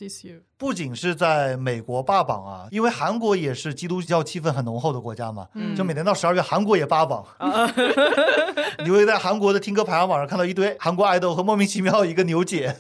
[0.09, 0.41] is you。
[0.57, 7.25] 不仅是在美国霸榜啊，因为韩国也是基督教气氛很浓厚的国家嘛，嗯就每年到十二月，韩国也霸榜。
[8.85, 12.75] 你会在韩国的听歌排行榜上看到一堆韩国爱豆和莫名其妙一个牛姐。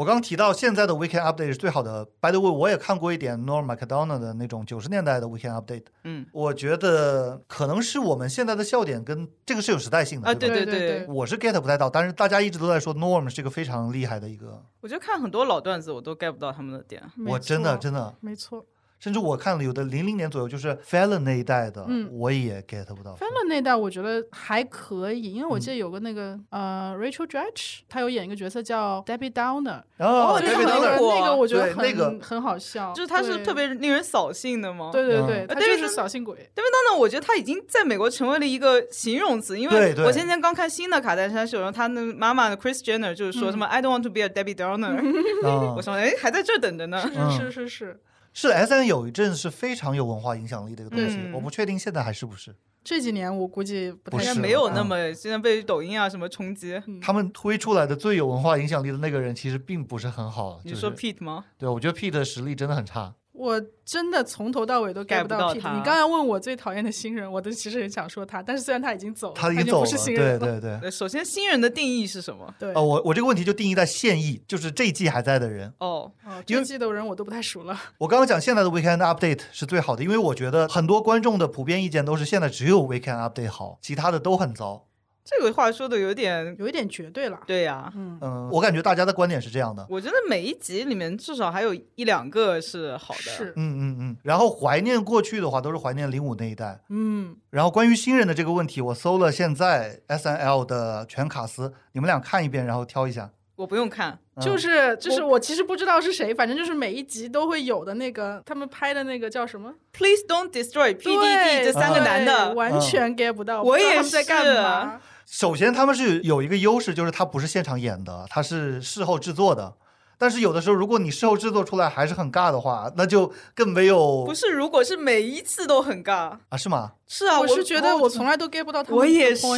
[0.00, 2.06] 我刚刚提到现在的 Weekend Update 是最好的。
[2.22, 5.84] By the way，我也看过一点 Norm Macdonald 的那种九十年代的 Weekend Update。
[6.04, 10.54] 嗯我觉得可能是我们现在的笑点跟这个是有时代性的，啊，对吧？
[10.54, 17.02] 对对对，我是 get 不太到，但是大家一直都在说 Norm 是一个非常厉害的一个，我觉得看很多老段子，我都 get 不到他们的点。
[17.26, 18.64] 我真的真的，没错。
[19.00, 22.08] 甚至我看了有的零零年左右，就是 Fallon 那一代的，嗯。
[22.12, 23.12] 我也 get 不到。
[23.16, 25.60] Fallon 那一代我觉得还可以，因为我嗯。
[25.60, 34.90] 记得有个那个、呃 Rachel Dratch，她有演一个角色叫 Debbie Downer，然后哦就是 David 那 Downer 个那个我觉得很、那个很好笑，就是他是特别令人扫兴的吗？
[34.90, 36.36] 嗯对对对，他呃就是扫兴鬼。
[36.54, 40.02] Debbie Downer 我觉得他已经在美国成为了一个形容词，因对对。
[40.02, 43.52] 为我今天刚看新的卡戴珊秀，然后他那妈妈 Chris Jenner 就是说嗯。
[43.52, 44.94] 什么、I don't want to be a Debbie Downer，
[45.42, 45.74] 嗯。
[45.76, 47.02] 我说哎还在这等着呢。
[47.14, 48.00] 嗯是是是是，
[48.32, 52.54] 是 S N 有一阵是非常有文化影响力的一个东西，嗯我不确定现在还是不是。
[52.82, 56.80] 这几年我估计不不是太行现在没有那么，现在被抖音啊什么冲击。
[56.86, 60.60] 嗯他们推出来的最有文化影响力的那个人，其实并不是很好。
[60.64, 61.44] 你说 Pete 吗？
[61.58, 63.14] 对，我觉得 Pete 的实力真的很差。
[63.40, 65.54] 我真的从头到尾都 get 不到。
[65.54, 70.38] 他你刚刚问我最讨厌的新人，我都其实很想说他，但是虽然他已经走了，他已已经走了，不是新对人了。
[70.38, 70.78] 对对。
[70.82, 72.54] 呃首先新人的定义是什么？
[72.58, 75.72] 对哦，我我这个问题就定义在现役，就是这一季还在的人。
[75.78, 77.80] 哦，哦，因为这季的人我都不太熟了。
[77.96, 84.84] 我刚刚讲现在的 Weekend Update 是最好的，因为我觉得很多观众的普遍意见都是现在只有 Weekend Update 好，其他的都很糟。
[85.30, 87.38] 这个话说的有点有一点绝对了。
[87.46, 89.86] 对呀、嗯，嗯，我感觉大家的观点是这样的。
[89.88, 93.20] 我觉得每一集里面至少还有一两个是好的。
[93.20, 94.16] 是，嗯嗯嗯。
[94.24, 96.80] 然后怀念过去的话，都是怀念零五那一代。
[96.88, 103.30] 嗯，然后关于新人的这个问题，我搜了现在 S N L 的全卡司，你们俩看一遍，然后挑一下。
[103.56, 113.62] 我不用看，嗯就是就是我其实不知道是谁，反正就是每一集都会有的那个他们拍的那个叫什么 Please don't destroy PDD 这三个男的，完全 get 不到。
[113.62, 115.00] 我也不知道他们在干嘛。
[115.30, 119.74] 首先，他们是有一个优势，就是他不是现场演的，他是事后制作的。
[120.18, 126.56] 但是有的时候，如果你事后制作出来还是很尬的话，那就更没有不是，如果是每一次都很尬，啊？
[126.58, 126.94] 是吗？
[127.12, 129.48] 是啊，我是觉得我从来都 get 不到他们的我也是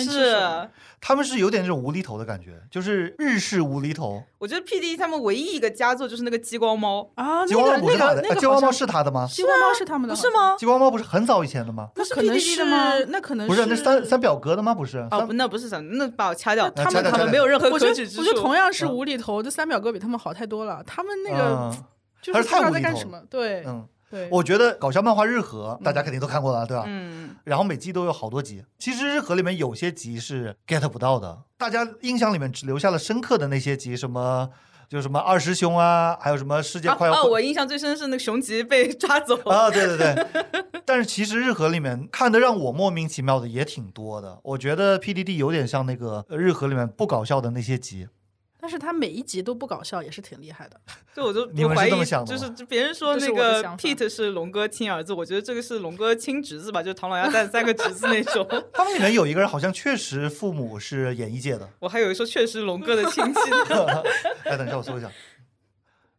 [1.03, 4.23] 他们是有点这种无厘头的感觉，就是日式无厘头。
[4.39, 9.29] 我觉得 PD 他们唯一一个佳作就是那个激光猫，啊，激光猫那个那不是他的，个那个呃激光猫是他的吗？
[9.31, 10.31] 激光猫是他们的，不是？
[10.31, 10.57] 吗？
[10.59, 11.91] 激光猫不是很早以前的吗？
[11.97, 14.73] 那是可能 PDD 的吗那可能不是，那是三三表哥的吗？
[14.75, 18.21] 不是，哦，三不，那不是三，那把我掐掉，他们他们没有任何我觉得可取之处。
[18.21, 20.83] 我觉得同样是嗯无厘头，这三表哥比他们好太多了。
[20.87, 21.85] 他们那个嗯
[22.23, 24.29] 就是是不知道在太无厘头干什么，对嗯，对。
[24.31, 26.85] 我觉得搞笑漫画日和大家肯定都看过了，对吧？
[26.87, 28.63] 嗯，然后每季都有好多集。
[28.79, 34.51] 其实日和里面有些集是 get 不到的，大家印象里面只留下了深刻的那些集，什么
[34.89, 36.91] 就什么二师兄啊，还有什么世界！
[36.91, 40.27] 快要毁我印象最深是那个熊吉被抓走， 啊，对对对。
[40.85, 44.39] 但是其实日和里面看的让我莫名其妙的也挺多的。
[44.43, 48.09] 我觉得 PDD 有点像那个呃日和里面不搞笑的那些集。
[48.63, 50.81] 但是他每一集都不搞笑，也是挺厉害的。
[51.17, 58.47] 就我就怀疑这么想，的吗就是别人说那个 Pete 是龙哥亲儿子，我觉得这个是龙哥亲侄子吧，就是唐老鸭带三个侄子那种。
[58.73, 61.69] 他们里面有一个人好像确实父母是演艺界的。
[61.81, 64.03] 我还以为说确实龙哥的亲戚呢。
[64.45, 65.11] 哎，等一下，我搜一下。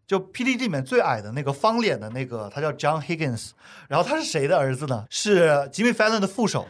[0.05, 3.51] 就 PDD 里面最矮的那个方脸的那个，他叫 John Higgins，
[3.87, 5.05] 然后他是谁的儿子呢？
[5.09, 6.67] 是 Jimmy Fallon 的副手，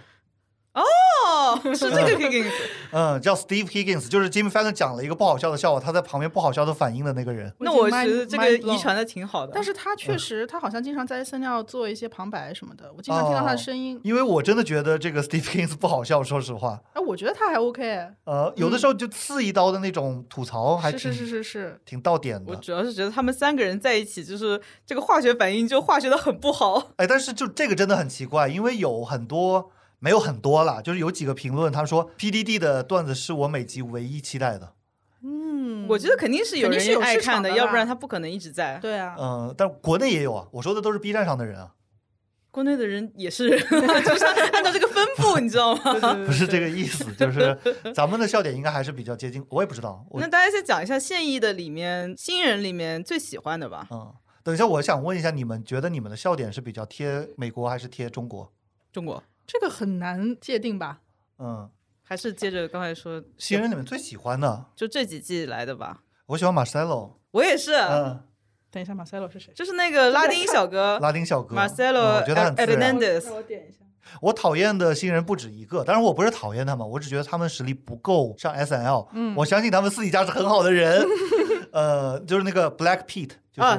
[0.74, 2.52] 哦，是这个 Higgins。
[2.92, 7.54] 嗯，叫 Steve Higgins，就是 Jimmy Fallon 讲了一个不好笑的笑话，他在旁边不好笑的反应的那个人。
[7.60, 9.52] 那我觉得这个遗传的挺好的。
[9.54, 14.00] 但是他嗯确实，他好像经常在 S N L 做一些旁白什么的，我经常听到他的声音。
[14.04, 22.52] 因为我真的觉得这个 Steve Higgins 不好笑，说实话，哎，我觉得他还 OK，呃，有的时候就刺一刀的那种吐槽还挺是是是是是，挺到点的。
[22.52, 26.92] 我主要是觉得他们三个人在一起，就是这个化学反应就化学的很不好。
[26.98, 29.72] 哎，但是就这个真的很奇怪，因为有很多
[30.04, 34.74] 没有很多了，就是有几个评论，他说 PDD 的段子是我每集唯一期待的。
[35.22, 38.78] 嗯，我觉得肯定是有人有爱看的，的要不然他不可能一直在。
[38.82, 41.76] 对啊，嗯、但国内也有啊，我说的都是 B 站上的人啊。
[42.52, 46.13] 国内的人也是人， 就是按照这个分布，你知道吗？
[46.28, 47.58] 不是这个意思，就是
[47.96, 53.88] 咱们的笑点应该还是比较接近，我也不知道，那大家先讲一下现役的里面新人里面最喜欢的吧。
[53.89, 54.13] 嗯，
[54.44, 58.52] 等一下，我想问一下，你们觉得你们的笑点是比较贴美国还是贴中国？
[58.92, 61.02] 中国这个很难界定吧？
[61.38, 61.70] 嗯，
[62.02, 66.02] 还是接着刚才说，新人里面最喜欢的，就这几季来的吧。
[66.26, 68.24] 我喜欢马塞洛，我也是，嗯，
[68.72, 69.54] 等一下，马塞洛是谁？
[69.54, 72.98] 就是那个拉丁小哥 拉丁小哥 Marcelo 嗯我觉得他很自然。
[72.98, 73.78] Hernandez 我点一下。
[74.22, 79.08] 我讨厌的新人不止一个，当然我不是讨厌他们，我只觉得他们实力不够上 S N L。
[79.13, 81.06] 嗯我相信他们私底下是很好的人。
[81.72, 83.78] 呃，就是那个 Black Pete，就是啊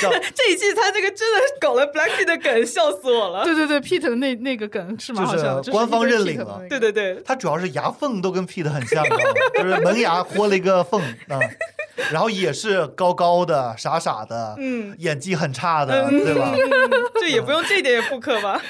[0.00, 3.44] 叫 这一季他这个真的搞了 Blackpink 的梗，笑死我了。
[3.44, 9.04] 对对对，Pete 的那那个梗是蛮好笑的，就是官方认领了那个对对对，他主要是牙缝都跟 Pete 很像，
[9.54, 11.38] 就是门牙豁了一个缝啊、
[12.10, 16.52] 然后也是高高的、傻傻的，嗯，演技很差的，对吧？
[17.20, 18.60] 这也不用这一点也复刻吧？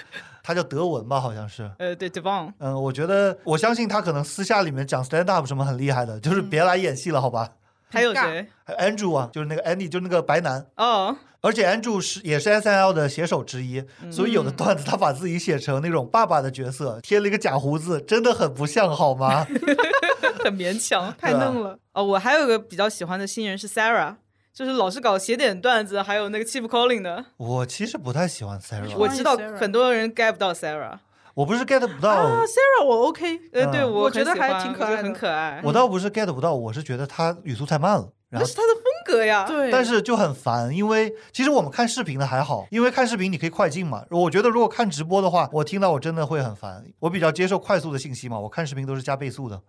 [0.42, 1.70] 他叫德文吧，好像是。
[1.78, 7.48] 呃，对 Devon，嗯，我觉得我相信他可能私下里面讲 stand up 什么很厉害的，就是别来演戏了，好吧？
[7.90, 8.46] 还有谁？
[8.64, 19.44] 还有 Andrew 啊，就是那个 Andy，就是那个白男，哦，而且 Andrew 是也是 S N L 的写手之一，所以有的段子他把自己写成那种爸爸的角色，贴了一个假胡子，真的很不像，好吗？
[20.44, 21.14] 很勉强。
[21.18, 21.78] 太嫩了。
[21.92, 24.16] 哦，我还有个比较喜欢的新人是 Sarah，
[24.54, 27.24] 就是老是搞写点段子，还有那个 Chief Calling 的。
[27.36, 30.98] 我其实不太喜欢 Sarah，我知道很多人 get 不到 Sarah，
[31.34, 35.60] 我不是 get 不到，啊，Sarah 我 OK，呃，嗯对我我觉得还挺可爱很可爱。
[35.64, 38.12] 我倒不是 get 不到，我是觉得他语速太慢了。
[38.32, 39.44] 那是他的风格呀。
[39.46, 44.04] 对，但是就很烦，因为其实我们看视频的还好，因为看视频你可以快进嘛。
[44.10, 46.84] 我觉得如果看直播的话，我听到我真的会很烦。
[47.00, 49.60] 我比较接受快速的信息嘛，我看视频都是加倍速的。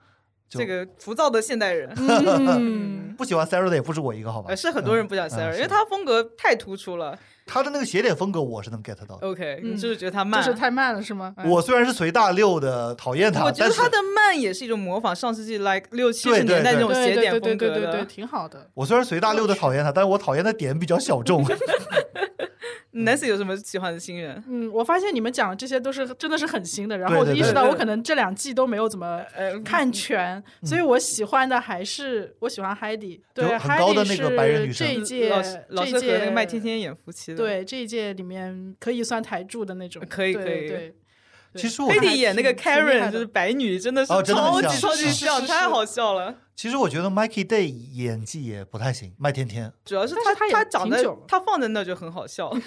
[0.47, 4.49] 这个浮躁的现代人，嗯， 不喜欢 Sarah 的也不止我一个，好吧？
[4.49, 7.17] 呃，是很多人不讲嗯 Sarah，是因为他风格太突出了。
[7.51, 9.27] 他的那个写点风格我是能 get 到的。
[9.27, 10.51] OK，嗯你就是觉得他慢就。
[10.51, 11.33] 是太慢了是吗？
[11.35, 18.05] 哎我虽然是随大溜的讨厌他，但是我觉得他的慢也是一种模仿上世纪 like 六七对对十年代那对对对对种写点风对对对对，格的。
[18.05, 18.67] 挺好的。
[18.73, 21.43] 我虽然随大溜的讨厌他，但是我讨厌的点比较小众。
[22.93, 24.43] Nancy 有什么喜欢的新人？
[24.49, 34.87] 嗯，我发现你们讲的这些都是真的是很新的，然后我就意识到我可能这两季都没有怎么呃，看全，所以我喜欢的还是我喜欢 Heidi，对就很高的 Heidi 那个白人女是生。
[34.87, 35.29] 这一届
[35.69, 40.93] 这一届那个麦天天演夫妻的。，对这一届里面可以算台柱的那种，可以可以。
[41.53, 44.33] 其实我黑还迪演那个 Karen 就是白女，真的是超级
[44.79, 46.35] 超级像，太好笑了。
[46.61, 49.73] 其实我觉得 Mikey Day 演技也不太行，麦天天。
[49.83, 52.51] 主要是他他他长得他放在那就很好笑。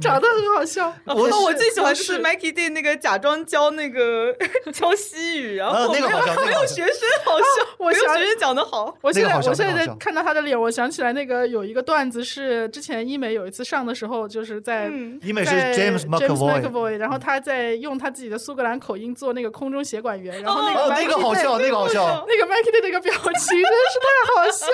[0.00, 0.86] 长得很好笑。
[1.06, 4.32] 我哦，我最喜欢就是是 Mikey Day 那个假装教那个
[4.72, 7.44] 教西语，然啊后没有那个好笑那个没有学生好笑，
[7.78, 8.96] 我想没有学生讲的好。
[9.00, 22.24] 我现在我现在在看到他的脸，我想起来那个有一个段子是之前医美有一次上的时候，就是在嗯，医美是在 James McAvoy，McAvoy，然后他在用他自己的苏格兰口音做那个空中协管员，然后那哦个，那个好笑，那个好笑。
[22.28, 24.66] 那个 Mikey 的那个表情真是太好笑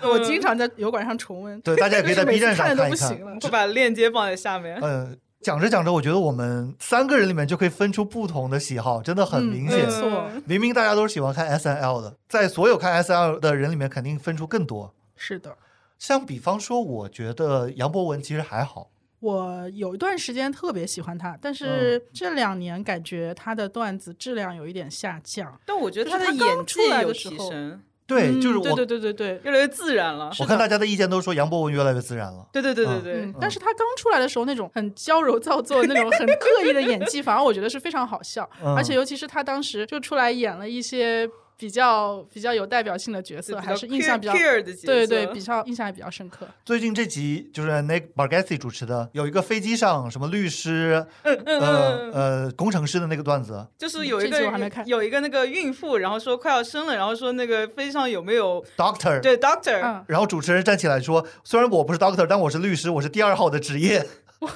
[0.00, 1.60] 了， 我经常在油管上重温。
[1.62, 2.84] 对，大家也可以在 B 站上看一看。
[2.84, 3.38] 都不行了。
[3.40, 4.78] 会把链接放在下面。
[4.82, 9.86] 嗯，讲着讲着，我觉得我们三个人里面就可以分出不同的喜好，真的很嗯明显。
[9.86, 14.94] 没错明明大家都是喜欢看 S N L 的，在所有看 S N L 的人里面，肯定分出更多。
[15.16, 15.56] 是的，
[15.98, 18.88] 像比方说，我觉得杨博文其实还好，
[19.22, 25.56] 我有一段时间特别喜欢他，但是这两年感觉他的段子质量有一点下降。
[25.64, 29.40] 但我觉得他的演技有来的时候提升，对，嗯就是我，对对对对对。
[29.44, 30.32] 越来越自然了。
[30.40, 32.44] 我看大家的意见都说杨博文越来越自然了。
[32.52, 38.48] 对对对对嗯对嗯，，但是他刚出来的时候那种很娇柔造作、那种很刻意的演技，反而我觉得是非常好笑。
[38.60, 41.30] 嗯而且尤其是他当时就出来演了一些
[41.62, 46.44] 比较比较有代表性的角色，还是印象比较对对，比较印象也比较深刻。
[46.64, 64.04] 最近这集就是 Nick Bargatze 主持的，有一个飞机上什么律师、嗯嗯呃嗯，呃工程师的那个段子，就是有一个我还没看有一个那个孕妇，然后说快要生了，然后说那个飞机上有没有 Doctor，对 doctor，嗯，然后主持人站起来说：“虽然我不是 Doctor，但我是律师，我是第二号的职业，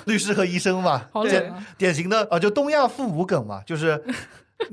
[0.06, 1.08] 律师和医生嘛。
[1.22, 1.52] 对！
[1.78, 4.02] 典型的啊，就东亚父母梗嘛，就是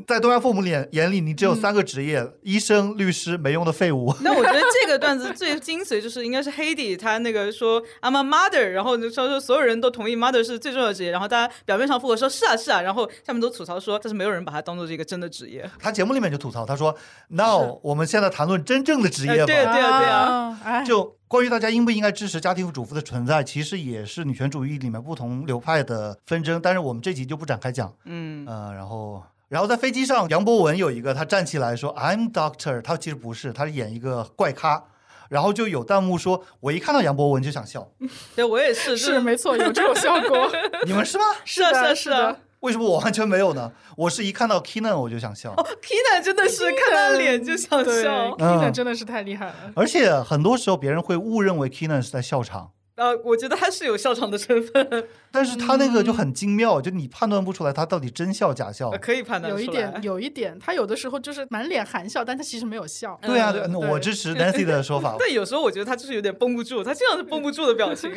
[0.07, 4.15] 在东亚父母眼眼里，你只有三个职业：医生、律师，没用的废物。
[4.21, 15.69] 那我觉得这个段子最精髓就是应该是 Hedy 他那个说 I'm a mother，然后就说说所有人都同意 mother 是最重要的职业，然后大家表面上附和说是啊是啊，然后下面都吐槽说，但是没有人把它当做是一个真的职业。
[15.79, 16.95] 他节目里面就吐槽，他说
[17.27, 19.43] ：“Now 我们现在谈论真正的职业吧。
[19.43, 27.93] 哎对对啊对啊啊，哎，就关于大家应不应该支持家庭主妇的存在，其实也是女权主义里面不同流派的纷争，但是我们这集就不展开讲。
[28.05, 29.21] 嗯，呃，然后。
[29.53, 34.85] 然后在飞机上，杨博文有一个，他站起来说 “I'm Doctor”，他其实不是，他是演一个怪咖。
[35.29, 37.87] 然后就有弹幕说，我一看到杨博文就想笑，
[38.35, 40.49] 对我也是，是没错，有这种效果。
[40.87, 41.25] 你们是吗？
[41.45, 42.35] 是啊是啊是啊。
[42.61, 43.71] 为什么我完全没有呢？
[43.95, 45.51] 我是一看到 Keenan 我就想笑。
[45.51, 49.55] 哦，Keenan 真的是看他脸就想笑，Keenan 真的是太厉害了。
[49.75, 52.71] 而且很多时候别人会误认为 Keenan 是在笑场。
[52.95, 58.91] 呃，我觉得他是有笑场的成分， 但是他那个就很精妙，就你判断不出来他到底真笑假笑。
[59.01, 63.19] 可以判断有一点，有一点，他有的时候就是满脸含笑，但他其实没有笑。
[63.23, 65.15] 对啊，对，我支持 Nancy 的说法。
[65.17, 68.11] 对，有时候我觉得他就是有点绷不住，他经常是绷不住的表情。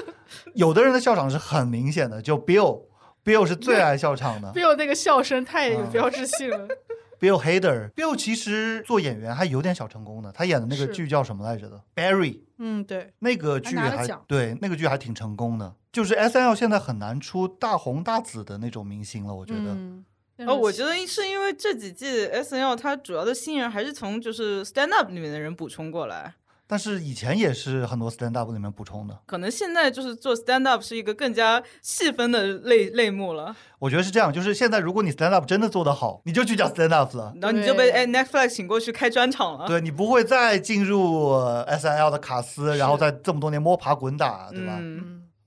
[0.54, 4.48] 有的人的笑场是很明显的，就 Bill，Bill 是最爱笑场的。
[4.56, 6.66] Bill 那个笑声太有标志性了。
[7.22, 12.40] Bill Hader，Bill 其实做演员还有点小成功的，他演的那个剧叫什么来着的？Barry。
[12.58, 15.76] 嗯，对，那个剧还对那个剧还挺成功的。
[15.92, 19.76] 就是 S N L 现在很难出大红大紫的那种明星了，我觉得。
[20.46, 26.34] 哦，我觉得是因为这几季 S N L 它主要的新人还是从就是 Stand Up 里面的人补充过来。
[26.66, 33.54] 但是以前也是很多 stand up 里面补充的，可能现在就是做 stand up 是一个更加细分的类类目了。
[33.78, 39.66] 我觉得是这样，就是现在如果你 stand up 真的做得好，你就去讲 stand up 了，然后你就被哎 Netflix 请过去开专场了。
[39.66, 41.32] 对你不会再进入
[41.66, 44.80] S N L 的卡司，然后在这么多年摸爬滚打，对吧？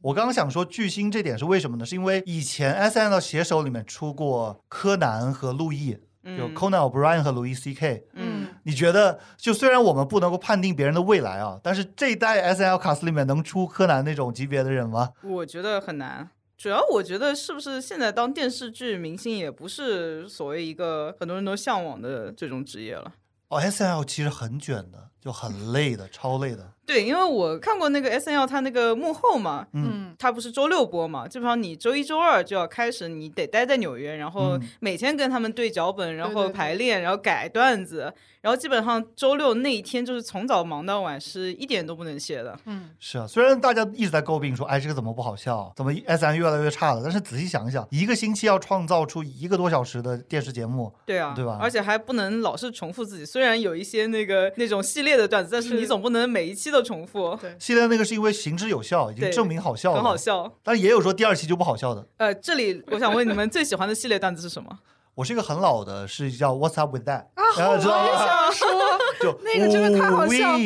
[0.02, 1.86] 我刚刚想说巨星这点是为什么呢？
[1.86, 5.98] 是因为以前 S N L 写手里面出过柯南和路易。
[6.26, 8.04] 就 Conan O'Brien 和 Louis C.K.
[8.14, 8.25] 嗯，
[8.68, 12.78] 你觉得就虽然我们不能够判定别人的未来啊，但是这一代 S.L.
[12.80, 15.12] 卡司里面能出柯南那种级别的人吗？
[15.22, 16.28] 我觉得很难。
[16.58, 23.12] 主要我觉得是不是现在当电视剧明星也不是所谓一个很多人都向往的这种职业了。
[23.50, 24.04] 哦，S.L.
[24.04, 26.70] 其实很卷的，就很累的，超累的。
[26.86, 42.56] 对，因为我看过那个 S N L，他那个幕后嘛，嗯，他不是周六播嘛，基本上你周一周二就要开始，你得待在纽约，然后每天跟他们对脚本，然后排练，然后改段子，然后基本上周六那一天就是从早忙到晚，是一点都不能歇的。
[42.66, 51.58] 嗯，是啊，虽然大家一直在诟病说，哎，这个怎么不好笑，怎么 S N 越来越差了，但是仔细想一想，一个星期要创造出一个多小时的电视节目，对啊，对吧？
[51.60, 57.38] 而且还不能老是重复自己，虽然有一些那个那种系列的段子，但是你总不能每一期都重复。
[57.42, 57.56] 对。
[57.60, 60.52] 系列那个是因为行之有效，已经证明好笑了，很好笑。
[60.64, 62.08] 但也有说第二期就不好笑的。
[62.18, 64.80] 呃，这里我想问你们最喜欢的系列段子是什么？
[65.16, 67.28] 我是一个很老的，是叫 What's up with that？
[67.36, 68.70] 啊，我也想说，
[69.22, 70.58] 就那个真的太好笑。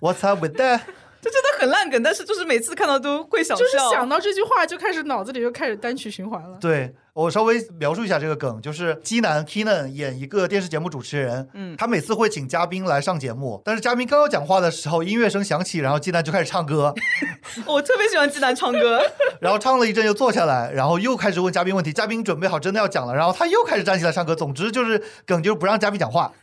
[0.00, 0.80] What's up with that？
[1.22, 3.62] 这真的很烂梗，但是就是每次看到都会想笑。
[3.62, 6.58] 就是想到这句话，就开始脑子里就开始单曲循环了。
[6.60, 6.92] 对。
[7.14, 16.94] 我稍微描述一下这个梗，就是基南 Keenan 演一个电视节目主持人，嗯，他每次会请嘉宾来上节目，但是嘉宾刚要讲话的时候，音乐声响起，然后基南就开始唱歌。
[17.66, 19.02] 我特别喜欢基南唱歌，
[19.40, 24.34] 然后唱了一阵又坐下来，然后又开始问嘉宾问题，嘉宾准备好真的要讲了，然后他又开始站起来唱歌。
[24.34, 26.32] 总之就是梗就是不让嘉宾讲话。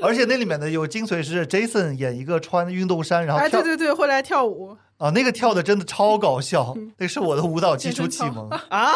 [0.00, 4.76] 而且那里面的有精髓是 Jason 演一个穿运动衫，然后哎对对对会来跳舞。
[4.98, 8.90] 啊，那个跳的真的超搞笑，那是我的舞蹈基础启蒙啊！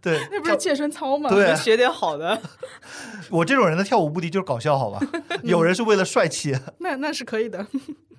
[0.02, 1.28] 对，那不是健身操吗？
[1.30, 2.40] 对，学点好的。
[3.30, 5.00] 我这种人的跳舞目的就是搞笑，好吧？
[5.44, 7.66] 有人是为了帅气，那那是可以的。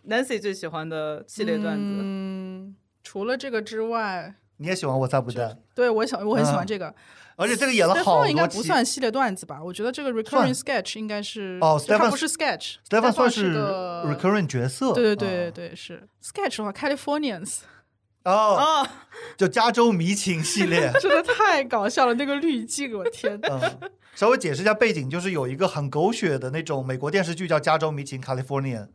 [0.08, 5.56] Nancy 最喜欢的系列段子，嗯，除了这个之外，你也喜欢我猜不对？
[5.76, 6.94] 对，我喜我很喜欢这个。
[7.38, 9.60] 而且这个演了好多应该不算系列段子吧？
[9.64, 14.94] 我觉得这个 recurring sketch 应该是哦，它不是 sketch，Stephen 算是 recurring 角色。
[14.94, 17.60] 对对对对对，是 sketch 的话，Californians
[18.24, 18.88] 哦，
[19.38, 23.40] 就加州迷情系列， 真的太搞笑了，那个滤镜，我天！
[24.16, 28.88] 稍微解释一下背景，就是有一个很狗血的那种美国电视剧叫《加州迷情》（California）。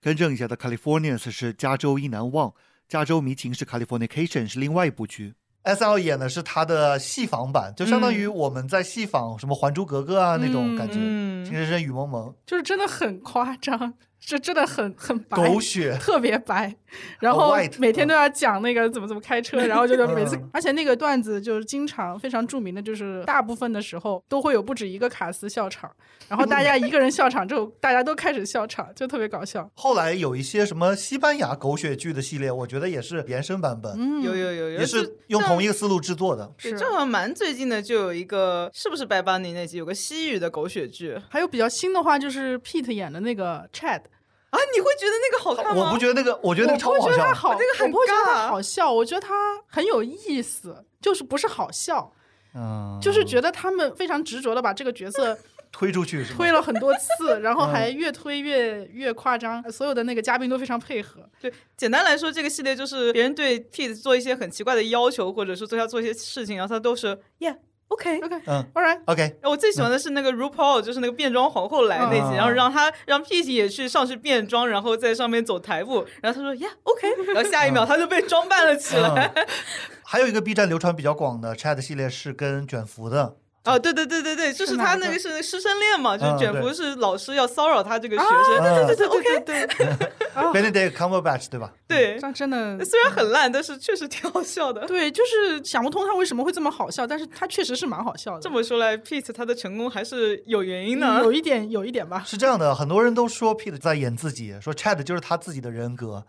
[0.00, 2.54] 更正一下的，Californians 是加州一难忘，
[2.88, 5.34] 加州迷情是 Californication，是另外一部剧。
[5.62, 10.94] S L 演的是他的戏仿版，就相当于我们在戏仿什么《还珠格格》啊那种感觉，
[11.44, 13.92] 《情深深雨蒙蒙》，就是真的很夸张。
[14.20, 16.74] 是真的很很白，狗血，特别白，
[17.18, 25.90] 然后每天都要讲那个怎么怎么开车，然后就是每次，而且那个段子就是经常非常著名的，就是大部分的时候都会有不止一个卡斯笑场，
[26.28, 29.68] 然后大家一个人笑场之后，大家都开始笑场，就特别搞笑。
[29.74, 36.52] 后来有一些什么西班牙狗血剧的系列，我觉得也是延伸版本，有有有有，也是用同一个思路制作的。
[36.58, 44.02] 是正好蛮最近的，就有一个是不是白邦尼那集有个西语的狗血剧，还有比较新的话就是 Pete 演的那个 Chad。
[44.50, 45.86] 啊，你会觉得那个好看吗？
[45.86, 47.16] 我不觉得那个，我觉得那个超好笑。
[47.58, 48.92] 那个很尬，好笑。
[48.92, 49.34] 我觉得他
[49.66, 52.12] 很有意思，就是不是好笑，
[52.54, 55.38] 嗯，就是觉得他们非常执着的把这个角色
[55.70, 59.62] 推出去，推了很多次， 然后还越推越越夸张。
[59.70, 61.20] 所有的那个嘉宾都非常配合。
[61.40, 67.58] 对，简单来说，这个系列就是别人对 Pete 做一些很奇怪的要求，或者是对他做一些事情，然后他都是 Yeah。
[67.90, 68.20] OK。
[68.20, 79.32] OK，嗯，All right，，OK，我最喜欢的是那个 RuPaul，就是那个变装皇后来那集，嗯然后让他让 Pete 也去上去变装，然后在上面走台步，然后他说 Yeah OK， 然后下一秒他就被装扮了起来。
[79.34, 79.46] 嗯。
[80.04, 91.70] 还有一个 B 站流传比较广的 Chat 系列是跟卷福的，哦，对对对对对，就是他那个是师生恋嘛，就是嗯卷福是老师要骚扰他这个学啊生，对对 对对对对哦 Benedict Cumberbatch 对吧？
[91.86, 94.86] 对，这真的虽然很烂，但是确实挺好笑的。
[94.86, 98.40] 对，就是想不通他为什么会这么好笑，但是他确实是蛮好笑的。
[98.40, 101.20] 这么说来，Pete 他的成功还是有原因的。
[101.22, 102.22] 有一点，有一点吧。
[102.26, 106.24] 是这样的，很多人都说 Pete 在演自己，说 Chad 就是他自己的人格。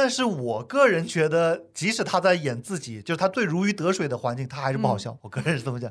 [0.00, 5.18] 但是我个人觉得，即使他在演自己，就是他最如鱼得水的环境，他还是不好笑。
[5.22, 5.90] 我个人是这么讲。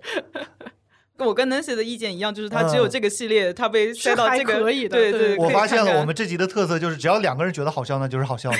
[1.17, 8.57] 我跟 Nancy 的意见一样，就是他只有嗯这个系列，他被塞到这个可以的对对对，我发现了，我们这集的特色就是，只要两个人觉得好笑，那就是好笑的，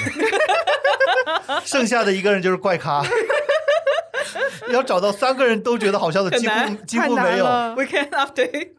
[1.64, 3.02] 剩下的一个人就是怪咖。
[4.70, 7.46] 要找到三个人都觉得好笑的，几乎几乎没有。
[7.46, 8.72] 难了 Weekend Update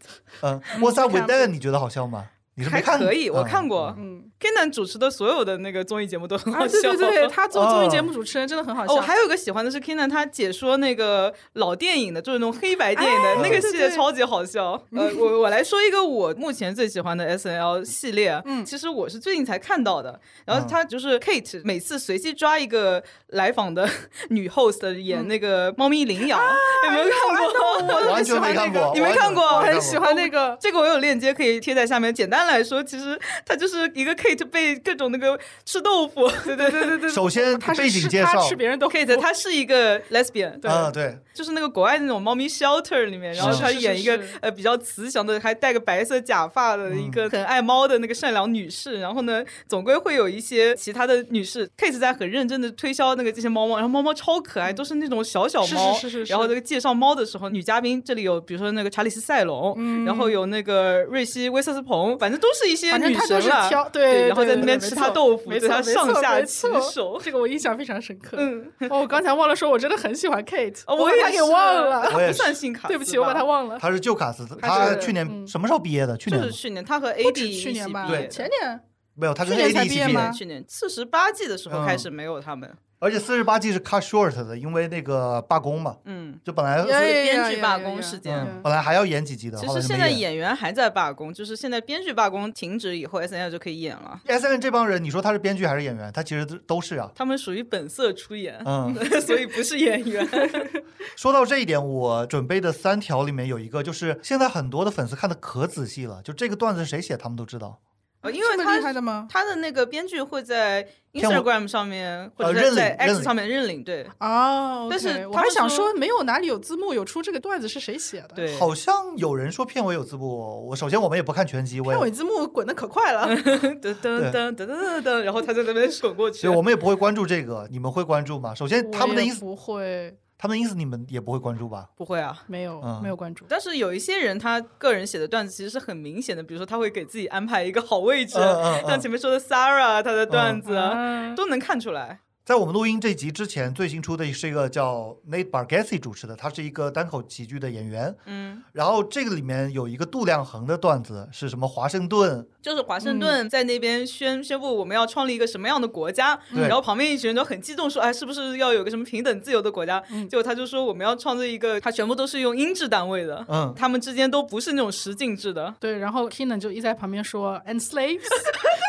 [0.42, 1.46] 嗯，What's up with that？
[1.46, 2.26] 你觉得好笑吗？
[2.56, 2.98] 你是没看？
[2.98, 3.94] 可以，我嗯看过。
[3.96, 6.90] 嗯，Kenan 主持的所有的那个综艺节目都很好啊，笑。
[6.92, 8.94] 对对对，他做综艺节哦目主持人真的很好哦，笑。
[8.94, 14.72] 我还有一个喜欢的是 Kenan，他解说那个老电影的，就是那种黑白电影的、哎那个系列，超级好笑。
[14.96, 20.20] 呃，我我来说一个我目前最喜欢的 S N L 系列，嗯其实我是最近才看到的。
[20.44, 23.88] 然后嗯他就是 Kate 每次随机抓一个来访的
[24.30, 26.40] 女 host 演那个猫咪领养，
[26.84, 27.58] 有没有看过？
[27.88, 30.56] 我完全没看过，你没看过我很喜欢那个。
[30.60, 32.14] 这个我有链接可以贴在下面。
[32.14, 37.10] 简单来说，其实它就是一个 Kate 被各种那个吃豆腐，对对对对 对。
[37.10, 49.00] 首先背景介绍吃他吃，别人豆腐 Kate 她是一个 lesbian，对，啊，对，就是那个国外那种猫咪 shelter 里面，然后她演一个是是呃比较慈祥的，还戴个白色假发的一个很爱猫的那个善良女士。
[49.00, 55.94] 然后呢，总归会有一些其他的女士，Kate 在很认真的推销那个这些猫猫，然后猫猫超可爱，都是那种小小猫。
[55.94, 63.68] 是是是是然后那个介绍猫的时候，女嘉宾这里有比如说那个查理斯赛隆，然后有那个瑞希威瑟斯彭，反正都是一些女反正他都是神了。
[63.68, 63.88] 挑
[64.18, 68.36] 对然后在那边吃他豆腐对他上下其手这个我印象非常深刻。
[68.38, 72.10] 嗯，哦，我刚才忘了说，我真的很喜欢 Kate，哦我把他给忘了。
[72.12, 73.78] 我不算新卡，对不起，我把他忘了。
[73.78, 76.16] 他是旧卡斯，他是去年嗯什么时候毕业的？
[76.16, 78.80] 去年就是去年他和 AD 去年吧毕业，的前年
[79.14, 82.70] 没有，他跟去年 AD 毕业吗，去年四十八季的时候开嗯始没有他们，
[83.00, 86.38] 而且四十八季是 cut short 的，因为那个罢工嘛，嗯。
[86.44, 89.66] 就本来呀呀呀编剧罢工事件嗯本来还要演几集的，其。
[89.68, 94.20] 实现在演员还在罢工，就是现在编剧罢工停止以后，S N 就可以演了。
[94.26, 96.12] S N 这帮人，你说他是编剧还是演员？
[96.12, 97.10] 他其实都都是啊。
[97.14, 100.26] 他们属于本色出演，嗯， 所以不是演员。
[101.16, 107.78] 说到这一点，我准备的三条里面有一个，就是现在很多的粉丝看的可仔细了，就这个段子是谁写，他们都知道。
[108.20, 109.28] 呃因为他厉害的吗？
[109.30, 118.58] 他的那个编剧会在 Instagram 上面或呃者在 X 上面认领，对哦，但是我还想说说，没有哪里有字幕，有出这个段子是谁写的？，对。
[118.58, 123.28] 好像有人说片尾有字幕，我首先我们也不看全集，我也片尾字幕滚的可快了。
[123.38, 126.54] 噔噔噔噔噔噔噔，然后他在那边滚过去所以。
[126.54, 128.52] 我们也不会关注这个，你们会关注吗？
[128.54, 131.90] 首先他们的意思，我也不会，他们的意思你们也不会关注吧？
[131.96, 133.44] 不会啊，没有嗯没有关注。
[133.48, 142.20] 但是有一些人，他个人写的段子其实是很明显的，比如说他会给自己安排一个好位置，嗯嗯嗯像前面说的 Sarah 他的段子、啊都能看出来。
[142.48, 148.16] 在我们录音这集之前，最新出的是一个叫 Nate Bargatze 主持的，他是一个单口喜剧的演员。
[148.24, 151.68] 嗯，然后这个里面有一个度量衡的段子，是什么？
[151.68, 160.02] 华盛顿就是华盛顿在那边宣、宣布我们要创立一个什么样的国家，嗯然后旁边一群人都很激动说，哎，是不是要有个什么平等自由的国家？
[160.30, 165.74] 结果他就说我们要创立一个，他全部都是用英制单位的，嗯他们之间都不是那种十进制的。
[165.78, 168.22] 对，然后 Keenan 就一直在旁边说 “and slaves”，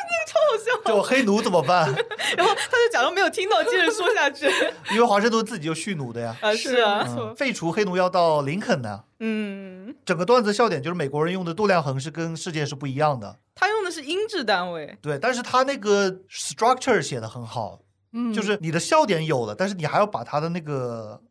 [0.86, 1.86] 就黑奴怎么办？
[2.38, 4.46] 然后他就假装没有听到，接着说下去。
[4.92, 6.36] 因为华盛顿自己就蓄奴的呀。
[6.42, 9.04] 啊，是啊，嗯，废除黑奴要到林肯呢。
[9.20, 14.98] 嗯，整个段子笑点就是美国人用的度量衡是跟世界是不一样的，他用的是英制单位。
[15.02, 17.80] 对，但是他那个 structure 写的很好，
[18.14, 21.22] 嗯，就是你的笑点有了，但是你还要把他的那个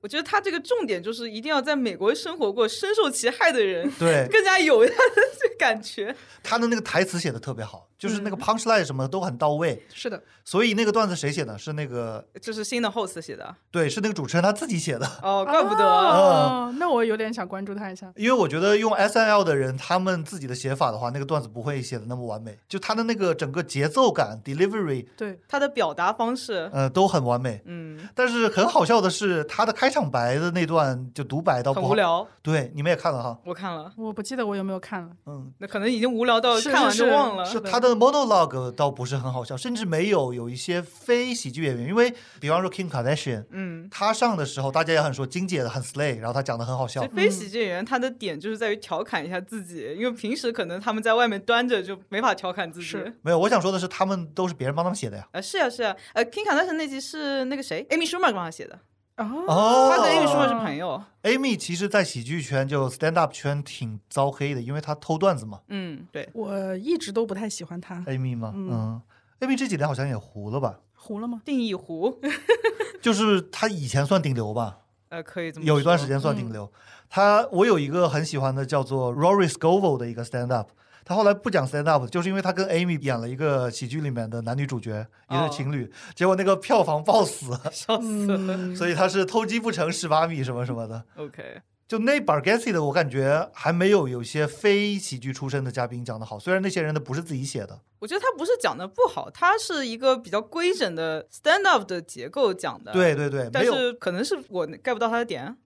[0.00, 6.14] 我觉得他这个重点就是一定要在美国生活过、深受其害的人对 更加有他的这感觉。
[6.42, 9.82] 他的那个台词写的特别好，就是嗯那个 punch line 什么的都很到位。
[9.92, 11.58] 是的，所以那个段子谁写的？
[11.58, 15.04] 是那个就是新的 host 写的对，是那个主持人他自己写的。
[15.20, 15.84] 哦，怪不得。
[15.84, 18.12] 哦，那我有点想关注他一下。
[18.14, 27.60] 因为我觉得用 S N L 的人，他们自己的写法的话，那个段子不会写的那么完美，就他的那个整个节奏感、delivery，对，他的表达方式，呃，都很完美。
[27.64, 31.94] 嗯，但是很好笑的是，他的开开场白的那段就独白到不很无。
[31.94, 32.28] 聊。
[32.42, 33.38] 对，你们也看了哈。
[33.42, 35.08] 我看了，我不记得我有没有看了。
[35.24, 37.42] 嗯，那可能已经无聊到看完就忘了。
[37.46, 47.02] 是他的 monologue 倒不是很好笑，甚至没有有一些非喜剧演员，因为比方说 Kim Kardashian，嗯，他上的时候大家也很说金姐的很 slay，然后他讲的很好笑。
[47.14, 52.86] 非喜剧演员他的点就是在于调侃一下自己，因为平时可能他们在外面端着就没法调侃自己。
[52.86, 55.28] 是没有，我想说的是，他们都是别人帮他们写的呀。
[55.32, 58.78] 啊，是啊是啊，呃，King Kardashian 那集是那个谁，Amy Schumer 帮他写的，
[59.18, 61.02] 哦，哦他跟 Amy Schumer 是朋友。
[61.24, 65.60] Amy 其实，在喜剧圈就 stand up 圈挺遭黑的，因为她偷段子嘛。
[65.68, 69.02] 嗯，对，我一直都不太喜欢他，Amy 嘛，嗯嗯
[69.40, 70.78] ，Amy 这几年好像也糊了吧？
[70.94, 71.42] 糊了吗？
[71.44, 72.18] 定义糊，
[73.02, 74.78] 就是他以前算顶流吧，
[75.10, 76.70] 呃，可以这么说有一段时间算顶流。
[77.10, 80.70] 她我有一个很喜欢的叫做 Rory Scovel 的一个 stand up。
[81.08, 88.36] 他后来不讲 stand up，就是因为他跟 Amy 演了一个喜剧里面的男女主角，也是情侣，结果那个票房爆死， 笑死了。
[88.36, 91.02] 嗯，所以他是偷鸡不成蚀把米什么什么的。
[91.16, 96.38] OK，就那 Bargatze 的，我感觉还没有有些非喜剧出身的嘉宾讲的好。
[96.38, 103.74] 虽然那些人的不是自己写的，我觉得他不是讲的不好，他是一个比较规整的 stand up 的结构讲的。，对对对，没但有。
[103.74, 105.56] 是可能是我 get 不到他的点。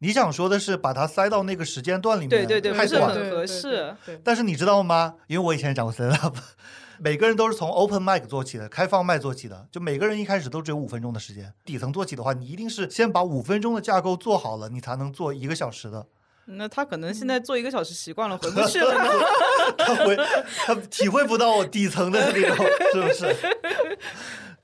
[0.00, 3.30] 你想说的是把它塞到那个时间段里面，对对对不是很太短了。
[3.30, 5.14] 合适但是你知道吗？
[5.26, 6.36] 因为我以前也讲过 stand up，
[7.00, 9.66] 每个人都是从 open mic 做起的，开放麦做起的。
[9.72, 16.06] 就每个人一开始都只有五分钟的时间，底层做起的话，你一定是先把五分钟的架构做好了，你才能做一个小时的。
[16.50, 18.94] 那他可能现在做一个小时习惯了，回不去了。
[19.76, 20.16] 他回
[20.64, 23.36] 他体会不到我底层的那种，是不是？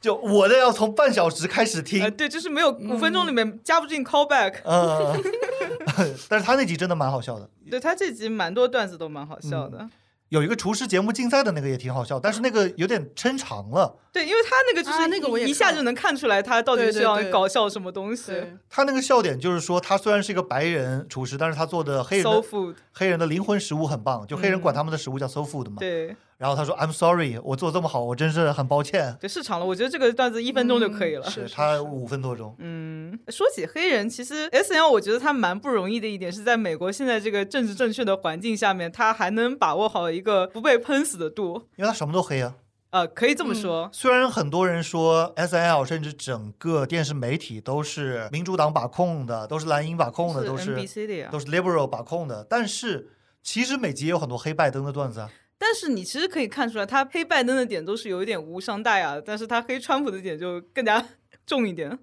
[0.05, 4.57] 就我的要从半小时开始听呃，，对，就是没有五分钟里面加不进 callback。
[4.63, 5.19] 嗯，
[6.29, 7.49] 但是他那集真的蛮好笑的。
[7.71, 9.89] 对他这集蛮多段子都蛮好笑的。
[10.29, 13.97] 有一个厨师节目竞赛的那个也挺好笑，但是那个有点抻长了。
[14.13, 18.33] 对，因为他那个就是啊那个我一下就能看出来他到底是要搞笑什么东西。
[18.33, 25.77] 对，他那个笑点就是说，他虽然是一个白人厨师，但是他做的黑人的 food，黑人的灵魂食物很棒，就黑人管他们的食物叫 soul food 嘛。
[25.79, 29.17] 对，然后他说 I'm sorry，我做这么好，我真是很抱歉。
[29.19, 29.65] 对，市场了。
[29.65, 31.25] 我觉得这个段子一分钟就可以了。
[31.27, 41.63] 嗯是他五分多钟，嗯，说起黑人，其实 S N L 我觉得他蛮不容易的一点是在美国现在这个政治正确的环境下面，他还能把握好一个不被喷死的度。
[41.77, 42.57] 因为他什么都黑啊。
[42.91, 51.41] 呃，可以这么嗯说，虽然很多人说 S N L 甚至整个电视媒体都是民主党把控的，都是蓝营把控的，都是 NBC 的呀都。
[51.41, 53.09] 是 liberal 把控的，但是
[53.43, 55.31] 其实每集也有很多黑拜登的段子啊。
[55.59, 61.05] 但是你其实可以看出来，他黑拜登的点都是有一点无伤大雅的，但是他黑川普的点就更加
[61.47, 61.99] 重一点。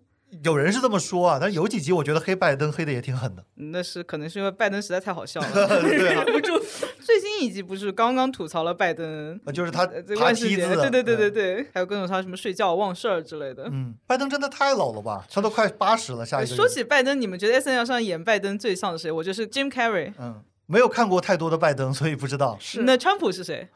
[0.46, 3.44] 有人是这么说啊，但是有几集我觉得黑拜登黑的也挺狠的。
[3.58, 6.58] 嗯那是可能是因为拜登实在太好笑了， 忍不住。
[7.02, 11.34] 最新一集不是刚刚吐槽了拜登，呃就是他爬梯子的，对对对对嗯。
[11.34, 13.66] 对，还有各种他什么睡觉忘事儿之类的。
[13.70, 15.26] 嗯，拜登真的太老了吧？
[15.30, 19.12] 他都快八十了，下一个说起拜登，你们觉得 S N L 上演拜登最像谁？
[19.12, 20.14] 我觉得是 Jim Carrey。
[20.18, 20.42] 嗯，
[20.72, 22.56] 没有看过太多的拜登，所以不知道。
[22.62, 23.68] 是那川普是谁？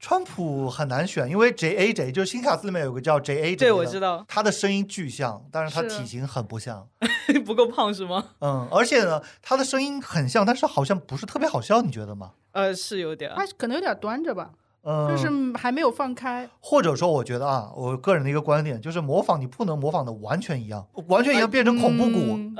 [0.00, 6.88] 川普很难选，因为 J A J 就是新卡斯里面有个叫 J A J，对，我知道，他的声音巨像，但是他体型很不像。
[7.44, 8.24] 不够胖是吗？
[8.40, 12.32] 嗯，而且呢，他的声音很像，但是好像不是特别好笑，你觉得吗？
[12.52, 13.30] 呃，是有点。
[13.36, 14.50] 他可能有点端着吧，
[14.84, 15.28] 嗯，就是
[15.58, 16.48] 还没有放开。
[16.60, 22.54] 或者说，我觉得啊，我个人的一个观点就是，模仿你不能模仿的完全一样，完全一样变成恐怖谷，嗯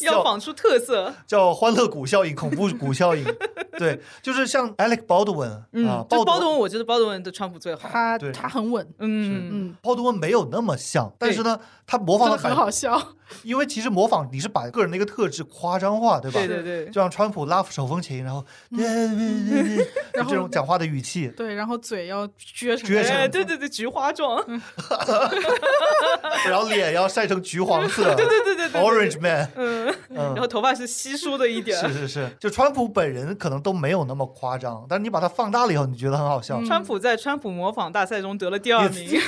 [0.00, 3.24] 要仿出特色，叫欢乐谷效应、恐怖谷效应。
[3.78, 7.88] 对，就是像 Alec Baldwin 啊嗯，，就鲍德鲍德文，我觉得鲍德文的川普最好。
[7.90, 13.00] 他对他很稳，嗯，嗯，鲍德温没有那么像，但是呢，他模仿的很好笑。
[13.42, 16.38] 因为其实模仿你是把个人的一个特质夸张化，对吧？
[16.38, 24.40] 对对对，就像川普拉手风琴，然后 然后这种讲话的语气，对，然后嘴要撅成撅成哎，对对对，菊花状，
[26.46, 31.78] 然后脸要晒成橘黄色，对对对对，Orange Man，嗯，然后头发是稀疏的一点。
[31.78, 36.62] 是是是，就川普本人可能都没有那么夸张，但是你把它放大了以后，你觉得很好笑。
[36.64, 39.20] 川普在川普模仿大赛中得了第二名。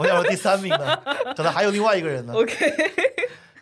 [0.00, 0.96] 我想说第三名呢，
[1.36, 2.32] 可能还有另外一个人呢。
[2.36, 2.72] OK，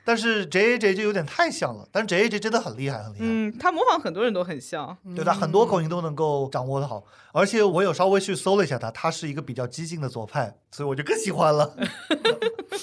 [0.04, 3.24] 但是 J A J 就有点太像了，但是 J A J 真的很厉害，很厉害。
[3.24, 4.96] 嗯，他模仿很多人都很像。
[5.14, 11.76] 对他很多口音都能够掌握的好，而且我有稍微去搜了一下他，他是一个比较激进的左派，所以我就更喜欢了。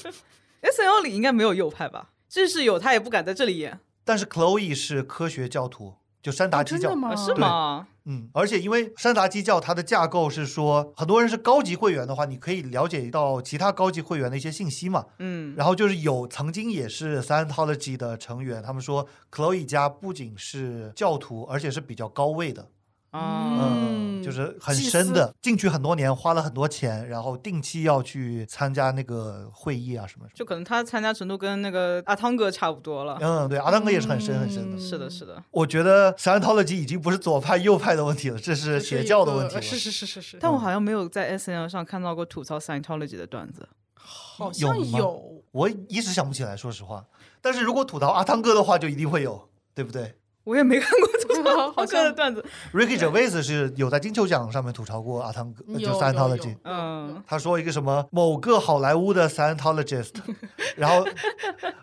[0.61, 2.09] S L 里应该没有右派吧？
[2.29, 3.79] 即使有，他也不敢在这里演。
[4.05, 7.09] 但是 Chloe 是科学教徒，就山达基教，真的吗？
[7.09, 7.87] 啊，是吗？
[8.05, 15.05] 嗯，而且因为山达基教它的架构是说，很多人是高级会员的话，你可以了解到其他高级会员的一些信息嘛。
[15.19, 22.69] 嗯，然后就是有曾经也是 Scientology 的成员，他们说 Chloe 家不仅是教徒，而且是比较高位的。
[23.11, 30.35] 啊，嗯，就是很深的，进去很多年，花了很多钱，然后定期要去参加那个会议啊什么什么。
[30.35, 33.17] 就可能他参加程度跟那个阿汤哥差不多了。
[33.19, 34.77] 嗯，对，阿汤哥也是很深很深的。
[34.77, 35.43] 嗯是的，是的。
[35.51, 39.61] 我觉得 Scientology 已经不是左派右派的问题了，这是邪教的问题了。
[39.61, 43.67] 是是是是是，但我好像没有在 S N L 上看到过吐槽 Scientology 的段子。
[43.95, 45.43] 好像有有。
[45.51, 47.03] 我一直想不起来，说实话。
[47.41, 51.08] 但是如果吐槽阿汤哥的话，就一定会有，对不对我也没看过
[51.57, 52.43] 好阿汤哥的段子。
[52.73, 56.55] ？Ricky Gervais 是有在金球奖上面吐槽过阿汤哥，呃就 Scientology。
[56.63, 60.13] 嗯，他说一个什么某个好莱坞的 Scientologist，
[60.75, 61.05] 然后，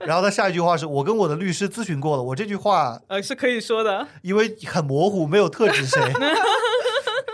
[0.00, 4.06] 然后他下一句话是我跟我的律师咨询过了，我这句话呃，是可以说的。
[4.22, 6.00] 因为很模糊，没有特指谁。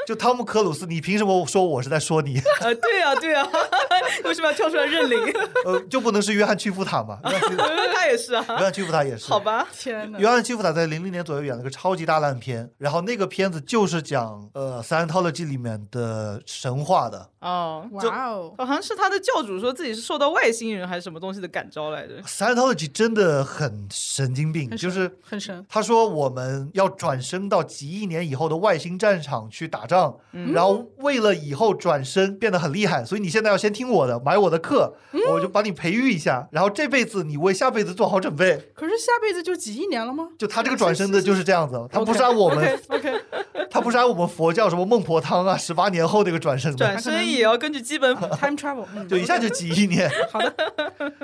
[0.07, 2.40] 就汤姆克鲁斯，你凭什么说我是在说你？
[2.61, 3.46] 呃，对呀、对呀、
[4.24, 5.18] 为什么要跳出来认领？
[5.66, 7.18] 呃，就不能是约翰屈服塔吗？
[7.24, 7.57] 约翰屈
[7.94, 8.44] 他也是啊。
[8.48, 9.26] 约翰屈服塔也是。
[9.30, 9.42] 好。
[9.42, 10.28] 吧，天哪约！
[10.28, 17.28] 翰屈服塔在零零年左右演了个超级大烂片，然后那个片子就是讲呃 Scientology 里面的神话的。
[17.40, 22.22] 哦，哇哦，好像是他的教主说自己是受到外星人还是什么东西的感召来着。
[22.22, 25.66] Scientology 真的很神经病，就是很神。
[25.68, 29.91] 他说我们要转生到几亿年以后的外星战场去打仗，
[30.32, 38.70] 嗯然后为了以后转身变得很厉害，所以你现在要先听我的，买我的课，嗯我就把你培育一下，然后这辈子你为下辈子做好准备。
[38.74, 40.28] 可是下辈子就几亿年了吗？
[40.38, 43.12] 就他这个转身的就是这样子，他不是按我们，OK，
[43.70, 50.11] 他不是按我们佛教什么孟婆汤啊，十八年后那个转身的转，身也要根据基本 time travel，嗯就一下就几亿年。
[50.32, 50.55] 好的，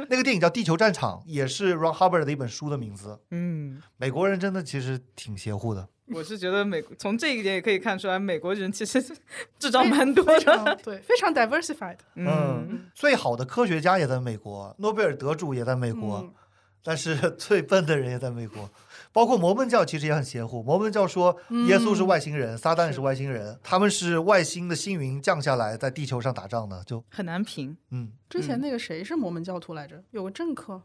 [0.09, 3.19] 那个电影叫《地球战场》，也是 Ron Hubbard 的一本书的名字。
[3.31, 5.89] 嗯，美国人真的其实挺邪乎的。
[6.11, 9.03] 我是觉得美国从这一点也可以看出来，美国人其实
[9.59, 10.79] 智障蛮多的。
[10.83, 11.99] 对，非常 diversified。
[12.15, 16.35] 嗯，嗯，最好的科学家也在美国，诺贝尔得主也在美国，嗯
[16.83, 18.71] 但是 最笨的人也在美国。
[19.13, 20.63] 包括摩门教其实也很邪乎。
[20.63, 21.37] 摩门教说
[21.67, 26.83] 耶稣是外星人，撒旦也是外星人，他们是外星的星云降下来在地球上打仗的。
[26.85, 30.03] 就很难评，嗯之前那个谁是摩门教徒来着？
[30.13, 30.81] 有个政客，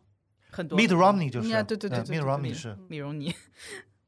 [0.49, 0.77] 很多。
[0.77, 2.75] ，Mitt Romney 就是，呀对对对嗯，Mitt 对对 Romney 是。
[2.89, 3.33] 米容尼。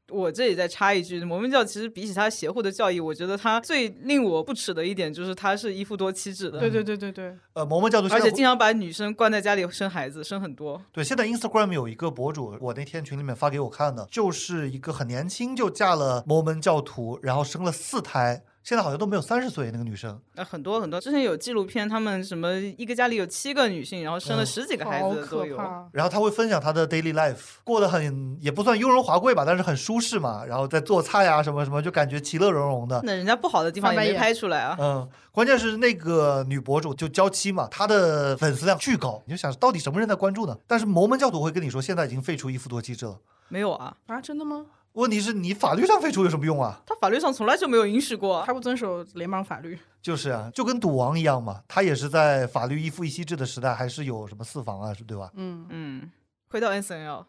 [0.08, 10.80] 我这里再插一句，摩门教其实比起它邪乎的教义，我觉得它最令我不齿的一点就是它是一夫多妻制的，对对对对对，呃，摩门教徒而且经常把女生关在家里生孩子，生很多。
[10.92, 20.20] 对，现在 Instagram 有一个博主，我那天群里面发给我看的，就是一个很年轻就嫁了摩门教徒，然后生了四胎，现在好像都没有三十岁那个女生。
[20.34, 25.56] 呃，很多很多，之前有纪录片，他们什么一个家里有七个女性，然后生了嗯十几个孩子都有。
[25.92, 30.44] 然后他会分享他的 daily life，过得很也不算雍容华贵吧，但是很舒适嘛。
[30.44, 33.00] 然后在做菜啊什么什么，就感觉其乐融融的。
[33.04, 34.76] 那人家不好的地方也拍出来啊。
[34.80, 40.58] 嗯，关键是那个女博主就娇妻嘛，她的粉丝量巨高，你就想到底什么人在关注呢？
[40.66, 43.16] 但是摩门教徒会跟你说，现在已经废除一夫多妻制了。
[43.46, 44.66] 没有啊，啊，真的吗？
[44.96, 46.80] 问题是你法律上废除有什么用啊？
[46.86, 48.44] 他法律上从来就没有允许过啊。
[48.46, 49.78] 他不遵守联邦法律。
[50.02, 55.30] 就是啊，就跟赌王一样嘛，他也是在法律一夫一妻制的时代，还是有什么四房啊，是对吧？
[55.34, 56.10] 嗯，嗯，
[56.48, 57.26] 回到 S N L，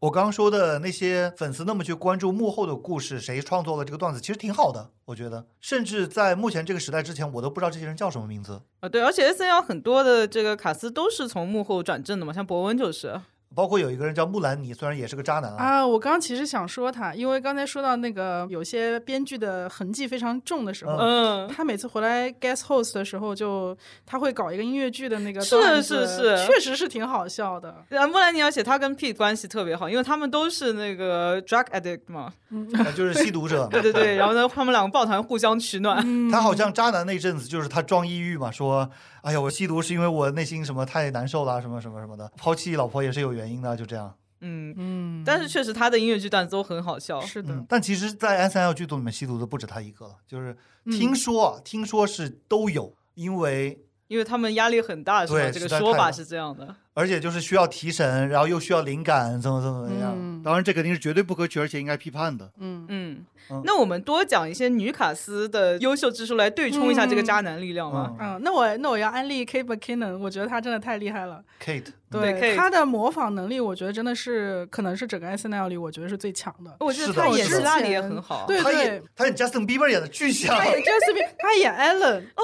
[0.00, 5.46] 我刚刚说的那些粉丝那么去关注幕后的故事，谁创作了这个段子，其实挺好的，我觉得。
[5.60, 13.18] 甚至在目前这个时代之前，我都不知道这些人叫什么名字，啊对，而且 S N L 很多的这个卡斯都是从幕后转正的嘛，像博文就是。
[13.54, 23.76] 包括有一个人叫木兰妮，虽然也是个渣男啊，啊，我刚刚其实想说他，因为刚才说到那个有些编剧的痕迹非常重的时候，嗯，他每次回来 guest host 的时候就，
[24.06, 27.70] 他会搞一个音乐剧的那个是是是确实是挺好笑的。
[27.90, 32.32] 啊，木兰妮，而且他跟 Pete 关系特别好，因为他们都是那个 drug addict 嘛。
[32.74, 33.68] 啊就是吸毒者嘛。
[33.70, 36.30] 对 对对， 然后呢，他们两个抱团互相取暖。
[36.30, 38.88] 他好像渣男那阵子，就是他装抑郁嘛，说，
[39.22, 44.14] 哎呀，我吸毒是因为我内心什么太难受了，什么什么什么的，抛弃老婆也是有原因的，就这样。
[44.40, 47.20] 嗯，嗯，但是确实他的音乐剧段子都很好笑。
[47.20, 55.50] 是的，嗯，但其实，在 S N L 剧组里面吸毒的不止他一个了，就是嗯听说啊，听说是都有，因为因为他们压力很大，是吧？
[55.50, 56.76] 这个说法是这样的。
[56.98, 60.12] 而且就是需要提神，然后又需要灵感，怎么怎么怎么样。
[60.16, 62.48] 嗯当然，这肯定是绝对不可取，而且应该批判的。
[62.58, 68.14] 嗯，嗯嗯，那我们多讲一些女卡斯的优秀之处来对冲一下这个渣男力量吗？
[68.18, 71.42] 嗯嗯，那我那我要安利 Kate McKinnon，我觉得他真的太厉害了。
[71.62, 76.76] Kate，对，Kate 他的模仿能力，我觉得真的是可能是整个 S N L 里，我觉得是最强的。
[76.80, 78.46] 我觉得是的他演希拉里也很好。
[78.46, 82.42] 对他演他演 Justin Bieber 演的巨像，他演 Jesse，他演 Allen，哦，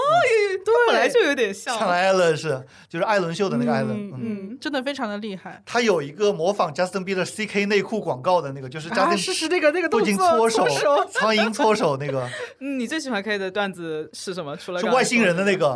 [0.64, 1.78] 对，本来就有点像。
[1.78, 4.10] 像 Allen 是，就是艾伦秀的那个艾伦。
[4.16, 5.62] 嗯真的非常的厉害。
[5.66, 12.28] 他有一个模仿 Justin Bieber CK 内裤广告的那个，就是啊，Justin 是是那个那个不动作，仅搓手手，苍蝇搓手那个，
[12.60, 14.56] 嗯，你最喜欢 K 的段子是什么？
[14.56, 15.68] 除了是外星人的那说个，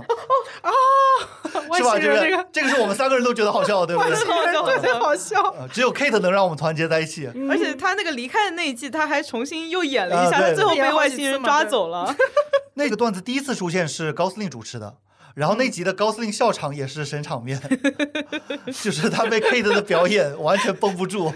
[0.63, 0.73] 啊
[1.53, 1.79] 是吧？
[1.79, 4.13] 这外星人这个这个是我们三个人都觉得好笑，对不对？
[4.13, 5.43] 外星人对对好笑。
[5.59, 7.29] 呃只有 Kate 能让我们团结在一起。
[7.35, 12.15] 嗯而且他那个离开的那一季，他还重新又演了一下，他最后被外星人抓走了。
[12.75, 14.95] 那个段子第一次出现是高司令主持的，
[15.39, 17.57] 然后那集的高司令笑场也是神场面，
[18.83, 21.33] 就是他被 Kate 的表演完全绷不住，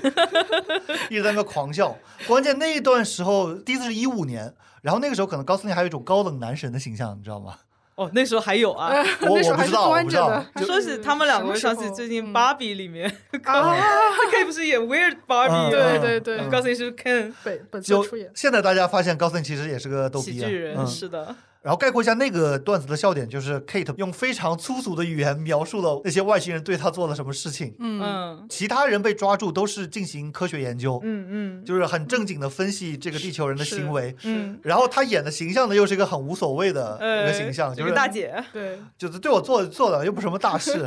[1.08, 1.96] 一直在那狂笑。
[2.26, 7.54] 关键那一段时候，第一次是一五年，然后那个时候可能高司令还有一种高冷男神的形象，你知道吗？
[7.94, 8.90] 哦，那时候还有啊。
[9.22, 10.60] 我那时候还是我不知道，我不知道端着的。。
[10.60, 13.08] 就说起他们两个，我想起最近嗯芭比里面，
[13.44, 18.28] 啊，他 K 不是演 Weird Barbie，嗯对对对嗯高兴是 Ken 本本色就出演。
[18.34, 27.74] 现在大家发现高司令其实也是个逗逼啊，喜剧人，嗯是的，然后概括一下那个段子的笑点，就是 Kate 用非常粗俗的语言描述了那些外星人对他做了什么事情。
[27.78, 34.14] 嗯，嗯其他人被抓住都是进行科学研究，嗯嗯就是很正经的分析这个地球人的行为。
[34.24, 40.84] 嗯，然后他演的形象呢，又是一个很无所谓的一呃，个形象，这个就是大姐，对，就是对我做做的又不是什么大事，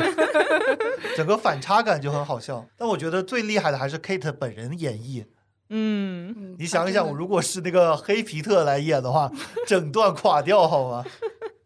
[1.16, 2.66] 整个反差感就很好笑。
[2.78, 5.24] 但我觉得最厉害的还是 Kate 本人演绎。
[5.70, 9.32] 嗯，嗯你想一想，我如果是那个黑皮特来演的话，
[9.68, 11.04] 整段垮掉好吗？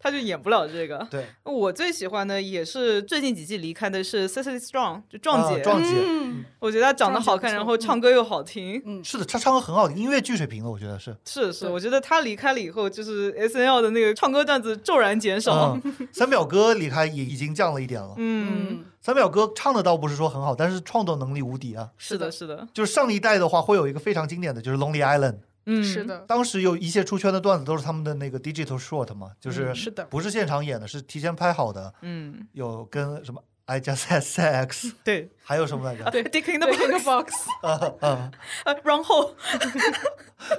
[0.02, 1.06] 她就演不了这个。
[1.10, 8.80] 对，我最喜欢的也是最近几季离开的是 Cecily Strong，就壮姐，啊壮姐嗯我觉得她长得好看，然后唱歌又好听。
[8.86, 11.14] 嗯，是的，他唱歌很好听，音乐剧水平的，我觉得是。
[11.26, 15.78] 是是，我觉得她离开了以后，就是 S N L 的那个唱歌段子骤然减少。
[15.84, 18.14] 嗯， 三表哥离开也已经降了一点了。
[18.16, 21.90] 嗯，嗯，三表哥唱的倒不是说很好，但是创作能力无敌啊。
[21.98, 25.36] 是的，是的，就是上一代的话，会有一个非常经典的，就是 Lonely Island。
[25.72, 36.04] 嗯，是，的，当时有一些出圈的段子都是他们的那个 digital short 嘛，就是嗯是的不是现场演的，是提前拍好的，嗯，有跟什么 I just had sex， 对还有什么来着？
[36.10, 38.30] 对，Dick in the 对这个 box，box，啊啊！
[38.66, 39.34] 呃然后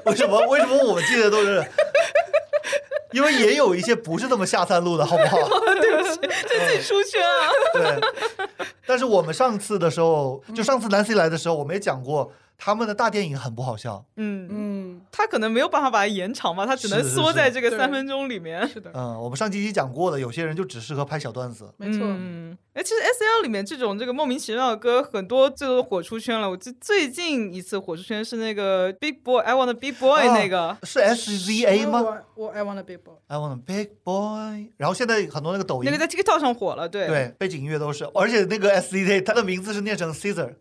[0.05, 1.66] 为什么为什么我们记得都是？
[3.12, 5.38] 因为也有一些不是这么下三路的，好不好？
[5.82, 7.43] 对不起这自己出圈啊。
[7.74, 8.66] 对。
[8.88, 12.32] 但是我们上次的时候，就上次 Nancy 来的时候，我们也讲过，
[12.64, 14.05] 他们的大电影很不好笑。
[14.18, 18.68] 嗯，嗯，他可能没有办法把它延长嘛，他只能缩在这个三分钟里面。
[18.70, 21.74] 是的，嗯，我们上期已经讲过了，有些人就只适合拍小段子。
[21.78, 26.47] 没错，嗯，哎，其实 S L 里面这种这个莫名其妙的歌，很多最后火出圈了。
[26.47, 32.01] 我最最近一次火出圈是那个 Big Boy I Want a Big Boy 啊那个，是 S Z A 吗
[32.36, 34.68] 我我 I want a big boy，？I want a big boy。
[34.78, 40.53] 然后现在很多那个抖音，那个在 TikTok 上火了，对对背景音乐都是，而且那个 S Z A 它的名字是念成 Caesar，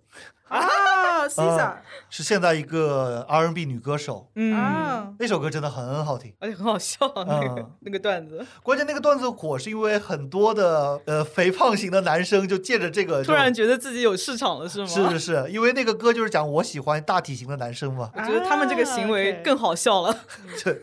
[0.51, 1.75] 啊，Caesar。
[2.11, 4.29] 是现在一个 R N B 女歌手。
[4.35, 7.71] 嗯，啊，那首歌真的很好听，而且很好笑那个嗯。
[7.83, 14.87] 那个段子，关键那个段子火是因为很多的呃肥胖型的男生就借着这个突然觉得自己有市场了，是吗？
[14.87, 20.15] 是是是，因为那个歌就是讲我喜欢大体型的男生嘛，我觉得他们这个行为更好笑了。
[20.65, 20.81] 对，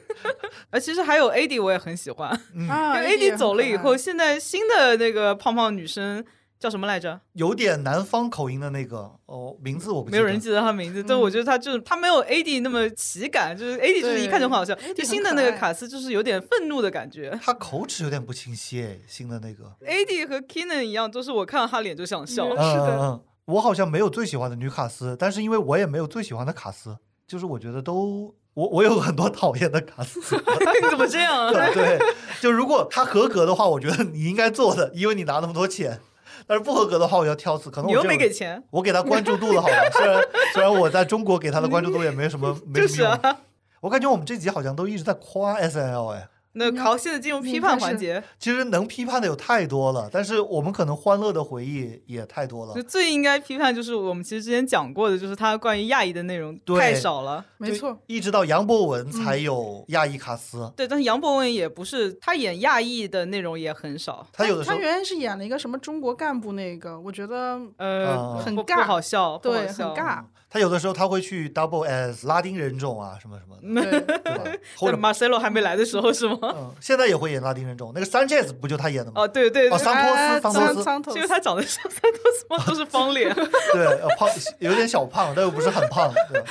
[0.71, 6.23] 而 其实还有 AD 我也很喜欢，嗯，啊因为 AD 走了以后，现在新的那个胖胖女生
[6.59, 7.19] 叫什么来着？
[7.33, 14.73] 有点南方口音的那个哦，名字我不记得没有人记得他名字，但我觉得他就是他没有 AD 那么喜感，就是 AD 就是一看就很好笑。
[14.95, 17.37] 就新的那个卡斯就是有点愤怒的感觉。
[17.43, 22.45] 他口齿有点不清晰哎，新的那个，AD 和 Kenan 一样，都是我看到他脸就想笑。
[22.47, 30.19] 嗯是的我好像没有最喜欢的女卡斯，但是因为我也没有最喜欢的卡斯，就是我觉得都我我有很多讨厌的卡斯，
[30.81, 31.53] 你怎么这样啊？
[31.73, 31.97] 对，
[32.41, 36.01] 就如果他合格的话，我觉得你应该做的，因为你拿那么多钱。
[36.45, 37.69] 但是不合格的话，我要挑刺。
[37.69, 39.73] 可能我又没给钱，我给他关注度了，好吧？
[39.93, 40.21] 虽然
[40.53, 43.21] 虽然我在中国给他的关注度也没什么没什么用。
[43.21, 43.39] 是啊。
[43.81, 46.27] 我感觉我们这集好像都一直在夸 S L 哎，
[46.57, 52.83] 那考，现在进入批判环节，其实能批判的有太多了，但是我们可能欢乐的回忆也太多了就。
[52.83, 57.45] 最应该批判就是我们其实之前讲过的，就是他关于亚裔的内容太少了。
[57.57, 64.27] 没错，一直到杨博文才有亚裔卡斯，对，但是杨博文也不是，他演亚裔的内容也很少。
[64.31, 69.93] 他有的时候他原来是演了一个什么中国干部那个，我觉得呃，啊很尬好笑，对很笑。
[69.95, 74.43] 尬，他有的时候他会去 double as 拉丁人种啊什么什么的， 对，对吧？
[74.77, 76.37] 或者在 Marcelo 还没来的时候是吗？
[76.55, 79.21] 嗯，现在也会演拉丁人种，那个 Sanchez 不就他演的吗？
[79.21, 82.63] 哦，对对对，哦桑托斯哎桑托斯桑托斯因为他长得像桑托斯吗？
[82.67, 83.33] 都是方脸。
[83.73, 84.29] 对，呃胖
[84.59, 86.11] 有点小胖，但又不是很胖。
[86.31, 86.41] 对，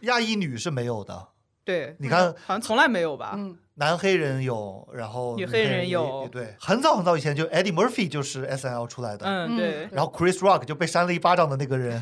[0.00, 1.28] 亚裔女是没有的，
[1.64, 3.32] 对，你看好像从来没有吧？
[3.36, 6.28] 嗯，男黑人有，然后女黑人有。
[6.30, 9.88] 对，很早很早以前就 Eddie Murphy 就是 S N L 出来的，对。
[9.90, 12.00] 然后 Chris Rock 就被扇了一巴掌的那个人，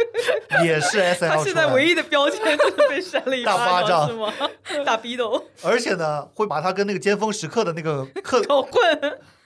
[0.64, 4.08] 也是 S N 他 L 出现在，唯一的标签就是被扇了一大巴掌。
[4.08, 4.32] 是吗？
[4.84, 8.72] 大逼斗，而且呢，会把他跟那个尖峰时刻的那个克 搞混。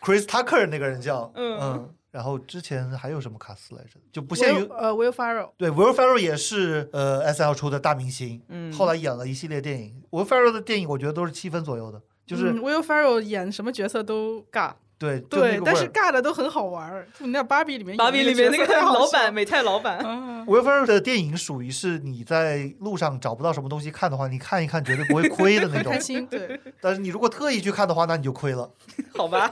[0.01, 1.59] Chris Tucker 那个人叫，嗯。
[1.61, 3.99] 嗯，然后之前还有什么卡斯来着？
[4.13, 10.01] 就不限于呃 Will Ferrell，对，Will Ferrell 也是呃 S L 出的大明星，嗯后来演了一系列电影。
[10.13, 15.89] Will Ferrell 的电影我觉得都是七分左右的，就是、嗯 Will Ferrell 演什么角色都尬，对对，但是。
[15.89, 17.09] 尬的都很好玩儿。
[17.19, 25.99] 就那芭比里面芭比里面那个太老板，美泰老板， 嗯，Will Ferrell 的电影属于是你在路上找不到什么东西看的话，你看一看绝对不会亏的那种很开。
[25.99, 26.25] 心。
[26.27, 28.71] 对， 但是你如果特意去看的话，那你就亏了。
[29.17, 29.51] 好吧。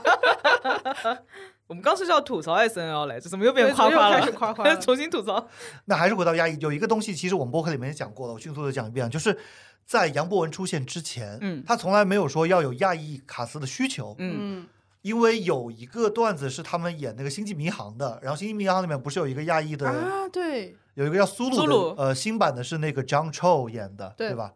[1.73, 4.19] 我们刚是要吐槽 S N L 来着，怎么又变对夸夸了？
[4.19, 4.77] 又开始夸夸了？
[4.79, 5.43] 重新吐槽。
[5.85, 9.35] 那还是回到亚裔，有一个东西，其实我们播客里面也讲过了，我迅速的讲一遍，就是
[9.83, 11.63] 在杨博文出现之前，嗯。
[11.65, 14.59] 他从来没有说要有亚裔卡斯的需求，嗯。
[14.61, 14.67] 嗯
[15.01, 21.95] 因为有一个段子是他们演那个《星际迷航》的，然后《星际迷航》里面不是有一个亚裔的，啊，对，有一个叫苏鲁的，苏鲁。
[21.97, 24.53] 呃，新版的是那个 John Cho 演的，对吧？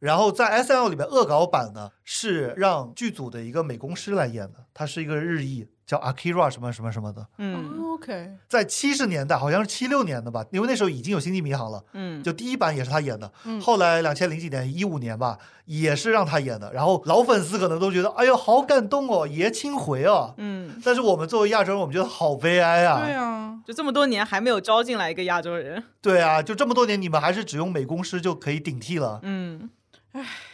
[0.00, 7.26] 然后在 S N L 里面恶搞版呢，是让剧组的一个美工师来演的，他是一个日裔，叫 Akira 什么什么什么的。
[7.38, 13.32] 嗯哦 OK，在七十年代，好像是七六年的吧，因为那时候已经有《星际迷航》了，嗯，就第一版也是他演的。
[13.44, 16.70] 嗯后来两千零几年，一五年吧，也是让他演的。
[16.72, 20.34] 然后老粉丝可能都觉得，哎呦，好感动哦，爷青回哦。
[20.36, 23.00] 嗯，但是我们作为亚洲人，我们觉得好悲哀啊。
[23.00, 25.82] 对啊，就这么多年还没有招进来一个亚洲人。
[26.02, 29.18] 对啊，就这么多年，你们还是只用美工师就可以顶替了。
[29.22, 29.68] 嗯，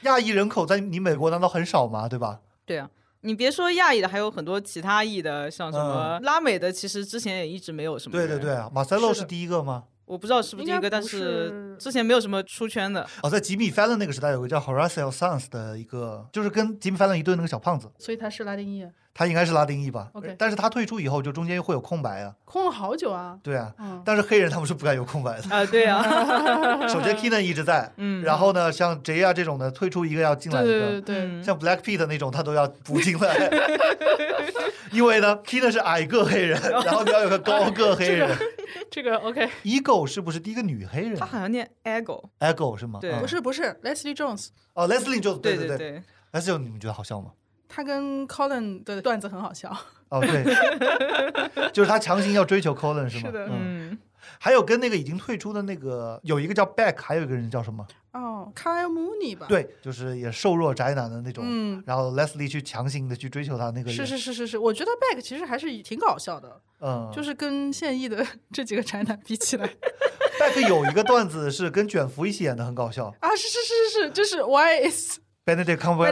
[0.03, 2.09] 亚裔人口在你美国难道很少吗？
[2.09, 2.39] 对吧？
[2.65, 2.89] 对啊。
[3.25, 8.13] 你别说亚裔的，还有很多其他裔的，像什么拉美的，其实之前也一直没有什么。
[8.13, 9.85] 对对对，啊，马塞洛是第一个吗？
[10.05, 13.09] 我不知道是不是第一个，但是之前没有什么出圈的。
[13.23, 22.35] 哦，在吉米·范伦那个时代，有个叫 Horacio Sanz 的一个，就是跟吉米·范伦一对那个小胖子，所以他是拉丁裔，他应该是拉丁裔吧 OK 但是他退出以后，就中间会有空白啊。
[22.45, 23.39] 空了好久啊。
[23.45, 25.55] 对啊，嗯，但是黑人他们是不敢有空白的。
[25.55, 26.03] 啊，对啊，
[26.89, 33.49] 首先 Keenan 一直在，嗯然后呢，像 J 啊这种的退出一个要进来一个，对对对，嗯像 Black Pete 那种他都要补进来，
[34.93, 38.37] 因为呢 Keenan 是矮个黑人， 然后你要有个高个黑人。
[38.91, 42.23] 这个 OK，Ego 是不是第一个女黑人她好像念 ego。
[42.41, 42.99] ？Ego 是吗？
[43.01, 46.03] 对嗯不是不是 Leslie Jones，哦，Leslie Jones，对对对
[46.33, 47.31] ，，Leslie 你们觉得好笑吗？
[47.75, 49.77] 他跟 Colin 的段子很好笑。
[50.11, 53.23] 哦，对，就是他强行要追求 Colin 是吗？
[53.27, 53.99] 是的嗯，嗯，
[54.39, 57.85] 还有跟那个已经退出的那个有一个叫 Beck，还有一个人叫什么？
[58.13, 61.43] 哦，Kyle Mooney 吧？，对，就是也瘦弱宅男的那种。
[61.45, 69.69] 嗯，然后 Leslie 去强行的去追求他那个人，是是是是是，我觉得 Beck 其实还是挺搞笑的，嗯，就是跟现役的这几个宅男比起来
[70.39, 73.13] Beck 有一个段子是跟卷福一起演的，很搞笑。
[73.19, 76.11] 啊，是是是是是，就是 Why is Benedict Cumberbatch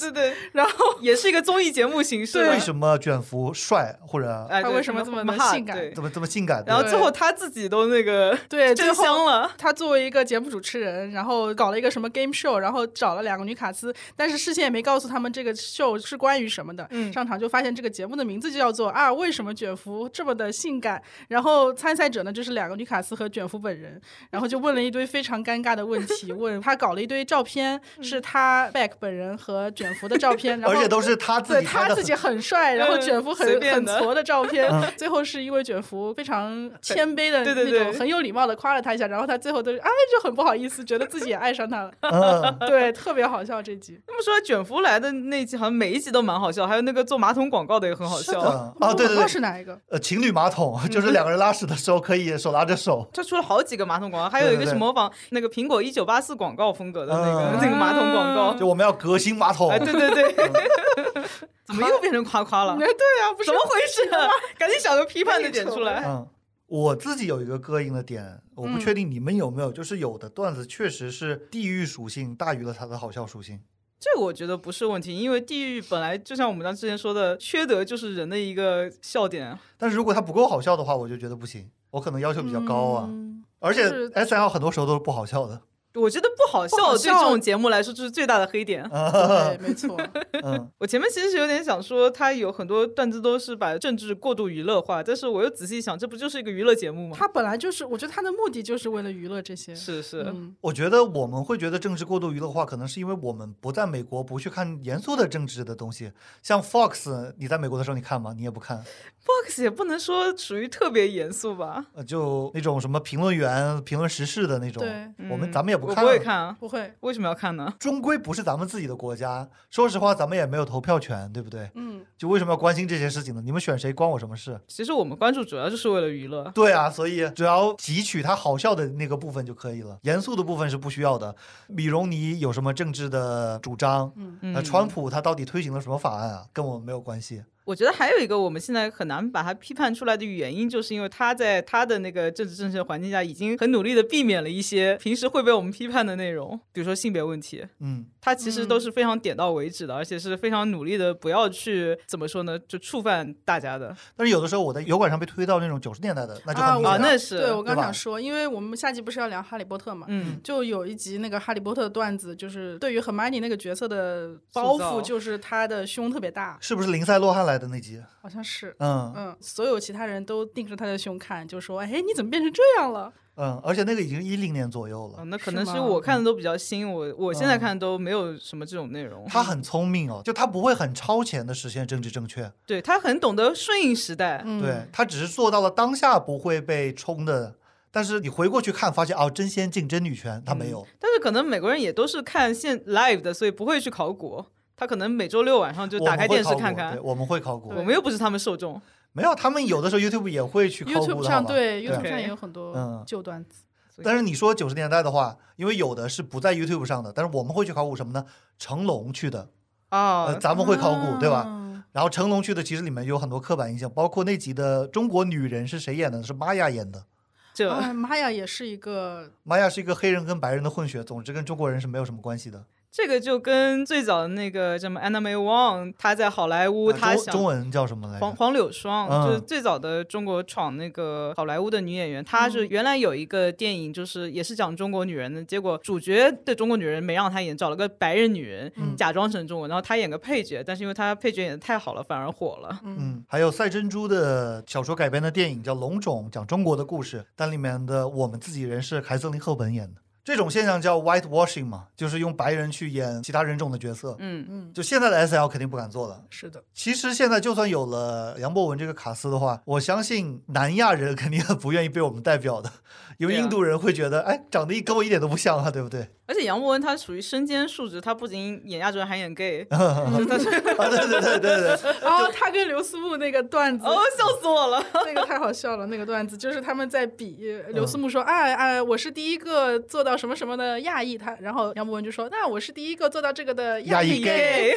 [0.00, 2.34] 对对对，然后 也是一个综艺节目形式。
[2.34, 6.62] 对为什么卷福帅或者他为什么这么的性感怎么这么性感？
[6.64, 9.50] 然后最后他自己都那个对，真香了。
[9.58, 16.86] 他作为一个节目主持人，然后搞了一个什么 game show，然后找了两个女卡司，但是事先也没告诉他们这个秀是关于什么的。
[16.90, 21.02] 嗯上场就发现这个节目的名字就叫做啊，为什么卷福这么的性感？
[21.28, 24.00] 然后参赛者呢就是两个女卡司和卷福本人，
[24.30, 27.80] 然后就问了一堆非常尴尬的问题， 问他搞了一堆照片，
[28.12, 31.88] 是他 back 本人和卷福的照片，然 后而且都是他自对己拍的。
[31.88, 37.78] 他自己很帅，然后嗯卷福很很矬的照片嗯，最后是因为卷福非常谦卑的对对对。
[37.78, 43.98] 那种，很有礼貌的夸了他一下，然后他最后都是哎就很不好意思，觉得自己也爱上他了，嗯，对，特别好笑这集。
[44.06, 48.38] 他们说卷福来的那集好像每一集都蛮好笑，还有那个做马桶广告的也很好笑。
[48.40, 49.78] 啊，对对广告对，是哪一个？
[49.90, 57.58] 呃，情侣马桶就是两个人拉屎的时候可以手拉着手，他出了好几个马桶广告，还有一个是模仿那个苹果一九八四广告风格的那个、嗯。
[57.62, 58.54] 那个马桶广告。
[58.54, 59.78] 就我们要革新马桶哎，。
[59.78, 60.34] 对对对，
[61.64, 62.78] 怎么又变成夸夸了哎，？
[62.78, 64.02] 对啊，不是怎么回事？
[64.58, 66.02] 赶紧想个批判的点出来。
[66.06, 66.26] 嗯，
[66.66, 73.60] 我自己有一个膈应的点，我不嗯确定你们有没有，就是有的段子确实是地域属性大于了它的好笑属性。
[74.00, 79.56] 这个我觉得不是问题，因为地域本来就像我们刚之前说的，缺德就是人的一个笑点。
[79.78, 83.06] 但是如果它不够好笑的话，我就觉得不行，我可能要求比较高啊。
[83.08, 83.82] 嗯而且
[84.12, 85.60] S L 很多时候都是不好笑的。
[85.94, 88.82] 我觉得不好笑，不好笑对这种节目来说就是最大的黑点。
[88.88, 89.96] 对，没错，
[90.42, 97.16] 嗯，我前面其实是有点想说，他有很多段子都是把政治过度娱乐化，但是我又仔细想，这不就是一个娱乐节目吗？
[97.18, 99.74] 他本来就是，我觉得他的目的就是为了娱乐这些。
[99.74, 106.12] 是是，嗯，我觉得我们会觉得政治过度娱乐化，可能是因为我们不在美国，不去看严肃的政治的东西。
[106.42, 108.32] 像 Fox，你在美国的时候你看吗？
[108.36, 108.82] 你也不看，
[109.24, 111.86] Fox 也不能说属于特别严肃吧？
[111.94, 117.72] 呃，就那种什么评论员评论时事的那种，对我们嗯咱们也不看，不会看啊，不会，为什么要看呢？
[117.78, 119.48] 终归不是咱们自己的国家。
[119.70, 121.70] 说实话，咱们也没有投票权，对不对？
[121.76, 123.40] 嗯，就为什么要关心这些事情呢？
[123.40, 124.60] 你们选谁关我什么事？
[124.66, 126.50] 其实我们关注主要就是为了娱乐。
[126.52, 131.34] 对啊，所以只要汲取它好笑的那个部分就可以了，严肃的部分是不需要的。
[131.68, 134.12] 米容尼有什么政治的主张？
[134.16, 136.46] 嗯嗯那川普他到底推行了什么法案啊？
[136.52, 137.44] 跟我们没有关系。
[137.64, 153.94] 我觉得还有一个我们现在很难把它批判出来的原因，就是因为他在他的那个政治正确环境下，已经很努力的避免了一些平时会被我们批判的内容，比如说性别问题，嗯，他其实都是非常点到为止的，而且是非常努力的不要去怎么说呢，就触犯大家的。
[154.16, 157.00] 但是有的时候我在油管上被推到那种九十年代的，那就啊，啊很明显。
[157.00, 168.02] 刚那是对我刚想说，因为我们下集不是要聊哈利波特嘛，嗯，就有一集那个哈利波特的段子，就是对于赫玛尼那个角色的包袱，就是他的胸特别大，是不是林赛洛汉来的那集？
[168.20, 168.74] 好像是。
[168.78, 175.20] 嗯嗯，所有其他人都盯着他的胸看，就说：“哎，你怎么变成这样了嗯，而且那个已经一零年左右了。
[175.20, 179.24] 哦那可能是我看的都比较新，我我现在嗯看都没有什么这种内容。
[179.28, 187.56] 他很聪明哦，就他不会很超前的实现政治正确，对他很懂得顺应时代？”，嗯，对他只是做到了当下不会被冲的。
[187.94, 190.86] 但是你回过去看，发现哦，真先进真女权，他没有。
[190.98, 194.42] 但是可能美国人也都是看现 live 的，所以不会去考古。
[194.76, 197.00] 他可能每周六晚上就打开电视看看对，。
[197.00, 197.82] 我们会考古我。
[197.82, 198.80] 们又不是他们受众。
[199.12, 203.64] 没有，他们有的时候 YouTube 也会去考古 YouTube 上对对 YouTube 上也有很多嗯旧段子。
[204.02, 208.24] 但是你说九十年代的话，因为有的是不在 YouTube 上的，但是我们会去考古什么呢？
[208.58, 209.50] 成龙去的，
[209.90, 211.44] 哦呃，，咱们会考古，对吧？
[211.46, 211.84] 嗯？
[211.92, 216.22] 然后成龙去的，其实里面有很多刻板印象，包括那集的中国女人是谁演的？
[216.22, 217.04] 是玛雅演的。
[217.52, 222.64] 这哎，玛雅也是一个，玛雅是一个黑人跟白人的混血，总之跟中国人是没有什么关系的。
[222.92, 228.20] 这个就跟最早的那个什么 Anna May Wong，她在好莱坞，呃她想中中文叫什么来着？
[228.20, 232.22] 黄黄柳霜，嗯就是最早的中国闯那个好莱坞的女演员。
[232.22, 242.78] 她是原来有一个电影，就是也是讲中国女人的，结果主角的中国女人没让她演，找了个白人女人、嗯假装成中国，然后她演个配角，但是因为她配角演的太好了，反而火了。
[242.84, 250.01] 嗯，还有赛珍珠的小说改编的电影叫《龙种》，讲中国的故事，但里面的我们自己人是凯瑟琳·赫本演的。
[250.24, 254.16] 这种现象叫 white washing 嘛，就是用白人去演其他人种的角色。
[254.20, 256.22] 嗯，嗯，就现在的 S L 肯定不敢做了。
[256.30, 262.70] 是的，其实现在就算有了杨博文这个卡斯的话，我相信南亚人肯定很不愿意被我们代表的，
[263.18, 266.08] 因为印度人会觉得，哎，长得一跟我一点都不像啊，对不对？
[266.24, 269.66] 而且杨博文他属于身兼数职，他不仅演亚洲人，还演 gay。
[269.70, 274.82] 啊，对对对对对对，然后 他跟刘思慕那个段子，哦，笑死我了！
[275.04, 284.74] 那个太好笑了，那个段子就是他们在比，嗯刘思慕说：“哎哎，我是第一个做到什么什么的亚裔。”他，然后杨博文就说：“那我是第一个做到这个的亚裔裔 gay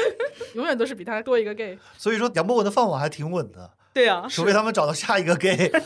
[0.54, 1.78] 永远都是比他多一个 gay。
[1.96, 5.70] 所以说杨博文的饭碗还挺稳的，对啊，除非他们找到下一个 gay。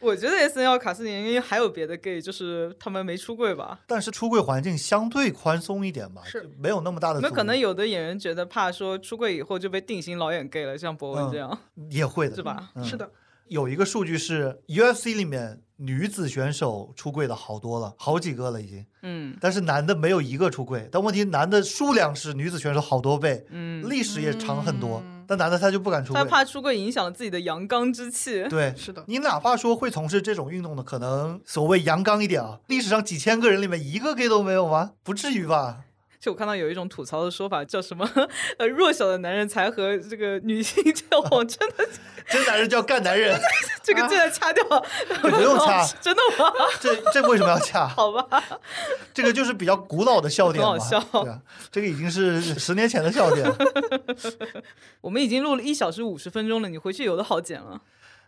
[0.00, 3.80] 我觉得 S N L 卡斯里应该还有别的 gay，就是他们没出柜吧。
[3.86, 7.20] 但是出柜环境相对宽松一点吧，是没有那么大的。
[7.20, 11.58] 那可能有的演员觉得怕说出柜以后就被定型老演 gay 了，像博文这样，
[11.90, 12.70] 也会的，是吧？
[12.74, 13.10] 嗯是的，
[13.48, 20.86] 有一个数据是 UFC 里面女子选手出柜的好多了，好几个了已经，嗯但是男的没有一个出柜。
[20.92, 26.28] 但问题男的数量是女子选手好多倍，嗯，历史也长很多，嗯但男的他就不敢出柜他。
[26.28, 28.44] 怕出柜影响了自己的阳刚之气。
[28.48, 34.92] 对，是的，你哪怕说会从事这种运动的，可能所谓阳刚一点啊，历史上几千个人里面一个 gay 都没有吗？
[35.02, 35.84] 不至于吧？
[36.20, 38.06] 就我看到有一种吐槽的说法，叫什么？
[38.58, 41.88] 呃，弱小的男人才和这个女性交往，真的，
[42.28, 43.40] 真男人叫干男人，
[43.82, 44.62] 这个真的掐掉，
[45.22, 46.52] 不用掐， 真的吗？
[46.78, 47.88] 这这为什么要掐？
[47.88, 48.42] 好吧，
[49.14, 51.40] 这个就是比较古老的笑点嘛，很好笑对啊，
[51.72, 53.56] 这个已经是十年前的笑点了。
[55.00, 57.80] 我们已经录了一小时五十分钟了，你回去有的好剪了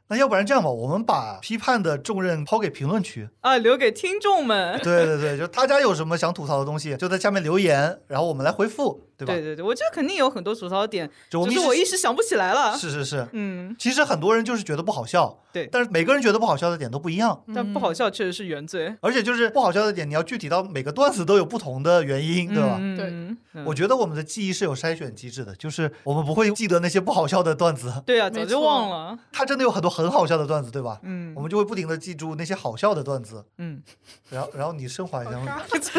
[0.08, 3.28] 那要不然这样吧，我们把批判的重任抛给评论区。
[3.40, 4.78] 啊，留给听众们。
[4.82, 9.32] 对对对，就大家有什么想吐槽的东西，就在下面留言，然后我们来回复，对吧？
[9.34, 12.76] 对对对，我觉得肯定有很多吐槽点，只是就我们一时我一时想不起来了。
[12.76, 22.76] 是是是，嗯，其实很多人就是觉得不好笑，对但是每个人觉得不好笑的点都不一样，但不好笑确实是原罪，而且就是不好笑的点，你要具体到每个段子都有不同的原因，对吧？
[22.80, 29.18] 嗯对嗯我觉得我们的记忆是有筛选机制的，就是我们不会记得那些不好笑的段子，对啊，早就忘了。
[29.30, 30.98] 他真的有很多很好笑的段子，对吧？
[31.02, 33.82] 嗯我们就会不停的记住那些好笑的段子，嗯，
[34.30, 35.90] 然后然后你升华一下， 还是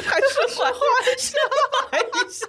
[0.55, 0.81] 缓缓
[1.15, 1.37] 一下，
[1.93, 2.47] 一下，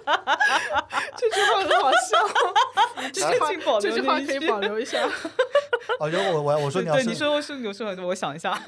[1.17, 5.07] 这句话很好笑， 这句话这句话可以保留一下。
[5.99, 8.59] 哦，就我我我说你要对，你说我是有说，我想一下。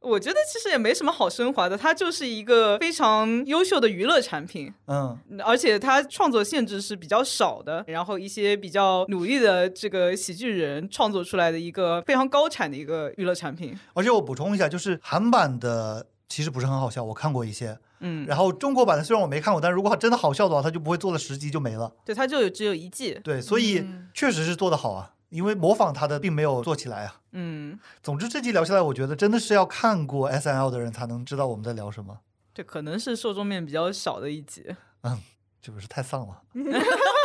[0.00, 5.18] 我觉得其实也没什么好升华的，它就是一个非常优秀的娱乐产品，嗯。
[5.44, 13.78] 而且它创作限制是比较少的，然后一些比较努力的这个喜剧人创作出来的一个非常高产的一个娱乐产品。
[13.92, 17.76] 而且我补充一下，就是韩版的其实不是很好笑，我看过一些。
[18.00, 21.92] 嗯，然后中国版的虽然我没看过，但是如果真的好笑的话，它就不会做了十集就没了。
[22.04, 23.18] 对，它就有只有一季。
[23.24, 27.20] 对，所以嗯确实是做得好啊，因为模仿他的并没有做起来啊。
[27.32, 32.18] 嗯，总之这集聊下来，我觉得真的是要看过 S N L 的人才能知道我们在聊什么，
[32.54, 34.64] 这可能是受众面比较少的一集。
[35.02, 35.20] 嗯
[35.60, 36.42] 这不是太丧了。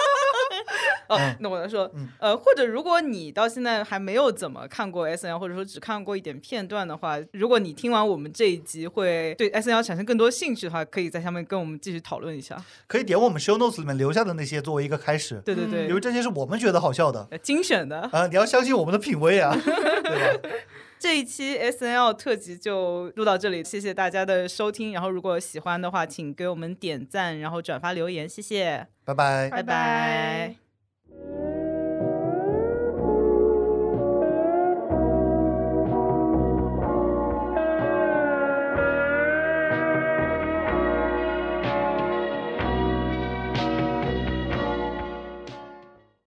[1.10, 1.90] 哦，那我来说，
[2.20, 12.64] 呃，或者如果你到现在还没有怎么看过 S N L，或者说只看过一点片段的话，如果你听完我们这一集会对 S N L 产生更多兴趣的话，可以在下面跟我们继续讨论一下。
[12.88, 15.42] 可以点我们 show notes 里面留下的那些作为一个开始。
[15.46, 18.28] 对对对，因为这些是我们觉得好笑的，精选的啊！
[18.28, 19.54] 你要相信我们的品味啊，
[20.04, 20.50] 对吧？
[21.00, 24.94] 这一期 S N L 特辑就录到这里，谢谢大家的收听。
[24.94, 30.63] 然后如果喜欢的话，请给我们点赞，然后转发留言，谢谢，拜拜，拜拜。
[31.26, 31.63] Thank you.